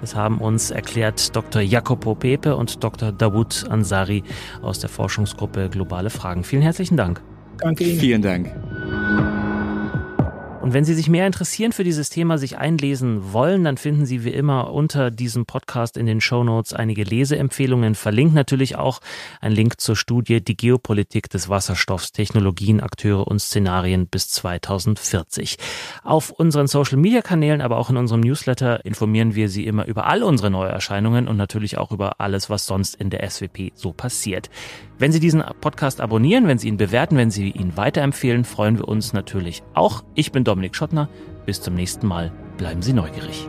das 0.00 0.14
haben 0.14 0.38
uns 0.38 0.70
erklärt 0.70 1.34
Dr. 1.34 1.62
Jacopo 1.62 2.14
Pepe 2.14 2.54
und 2.54 2.82
Dr. 2.84 3.12
Dawood 3.12 3.66
Ansari 3.68 4.22
aus 4.62 4.78
der 4.78 4.88
Forschungsgruppe 4.88 5.68
Globale 5.68 6.10
Fragen. 6.10 6.44
Vielen 6.44 6.62
herzlichen 6.62 6.96
Dank. 6.96 7.20
Danke 7.58 7.84
Ihnen. 7.84 7.98
Vielen 7.98 8.22
Dank. 8.22 8.54
Und 10.60 10.74
wenn 10.74 10.84
Sie 10.84 10.94
sich 10.94 11.08
mehr 11.08 11.26
interessieren 11.26 11.72
für 11.72 11.84
dieses 11.84 12.10
Thema, 12.10 12.36
sich 12.36 12.58
einlesen 12.58 13.32
wollen, 13.32 13.62
dann 13.62 13.76
finden 13.76 14.06
Sie 14.06 14.24
wie 14.24 14.32
immer 14.32 14.72
unter 14.72 15.10
diesem 15.10 15.46
Podcast 15.46 15.96
in 15.96 16.06
den 16.06 16.20
Show 16.20 16.42
Notes 16.42 16.72
einige 16.72 17.04
Leseempfehlungen. 17.04 17.94
Verlinkt 17.94 18.34
natürlich 18.34 18.76
auch 18.76 19.00
ein 19.40 19.52
Link 19.52 19.80
zur 19.80 19.94
Studie 19.94 20.42
Die 20.42 20.56
Geopolitik 20.56 21.30
des 21.30 21.48
Wasserstoffs, 21.48 22.10
Technologien, 22.10 22.80
Akteure 22.80 23.28
und 23.28 23.40
Szenarien 23.40 24.08
bis 24.08 24.28
2040. 24.30 25.58
Auf 26.02 26.30
unseren 26.30 26.66
Social 26.66 26.98
Media 26.98 27.22
Kanälen, 27.22 27.60
aber 27.60 27.78
auch 27.78 27.88
in 27.88 27.96
unserem 27.96 28.20
Newsletter 28.20 28.84
informieren 28.84 29.36
wir 29.36 29.48
Sie 29.48 29.64
immer 29.64 29.86
über 29.86 30.06
all 30.06 30.24
unsere 30.24 30.50
Neuerscheinungen 30.50 31.28
und 31.28 31.36
natürlich 31.36 31.78
auch 31.78 31.92
über 31.92 32.20
alles, 32.20 32.50
was 32.50 32.66
sonst 32.66 32.96
in 32.96 33.10
der 33.10 33.28
SWP 33.30 33.72
so 33.74 33.92
passiert. 33.92 34.50
Wenn 34.98 35.12
Sie 35.12 35.20
diesen 35.20 35.44
Podcast 35.60 36.00
abonnieren, 36.00 36.48
wenn 36.48 36.58
Sie 36.58 36.66
ihn 36.66 36.76
bewerten, 36.76 37.16
wenn 37.16 37.30
Sie 37.30 37.50
ihn 37.50 37.76
weiterempfehlen, 37.76 38.44
freuen 38.44 38.78
wir 38.78 38.88
uns 38.88 39.12
natürlich 39.12 39.62
auch. 39.72 40.02
Ich 40.14 40.32
bin 40.32 40.42
Dominik 40.42 40.74
Schottner. 40.74 41.08
Bis 41.46 41.62
zum 41.62 41.74
nächsten 41.74 42.06
Mal. 42.08 42.32
Bleiben 42.56 42.82
Sie 42.82 42.92
neugierig. 42.92 43.48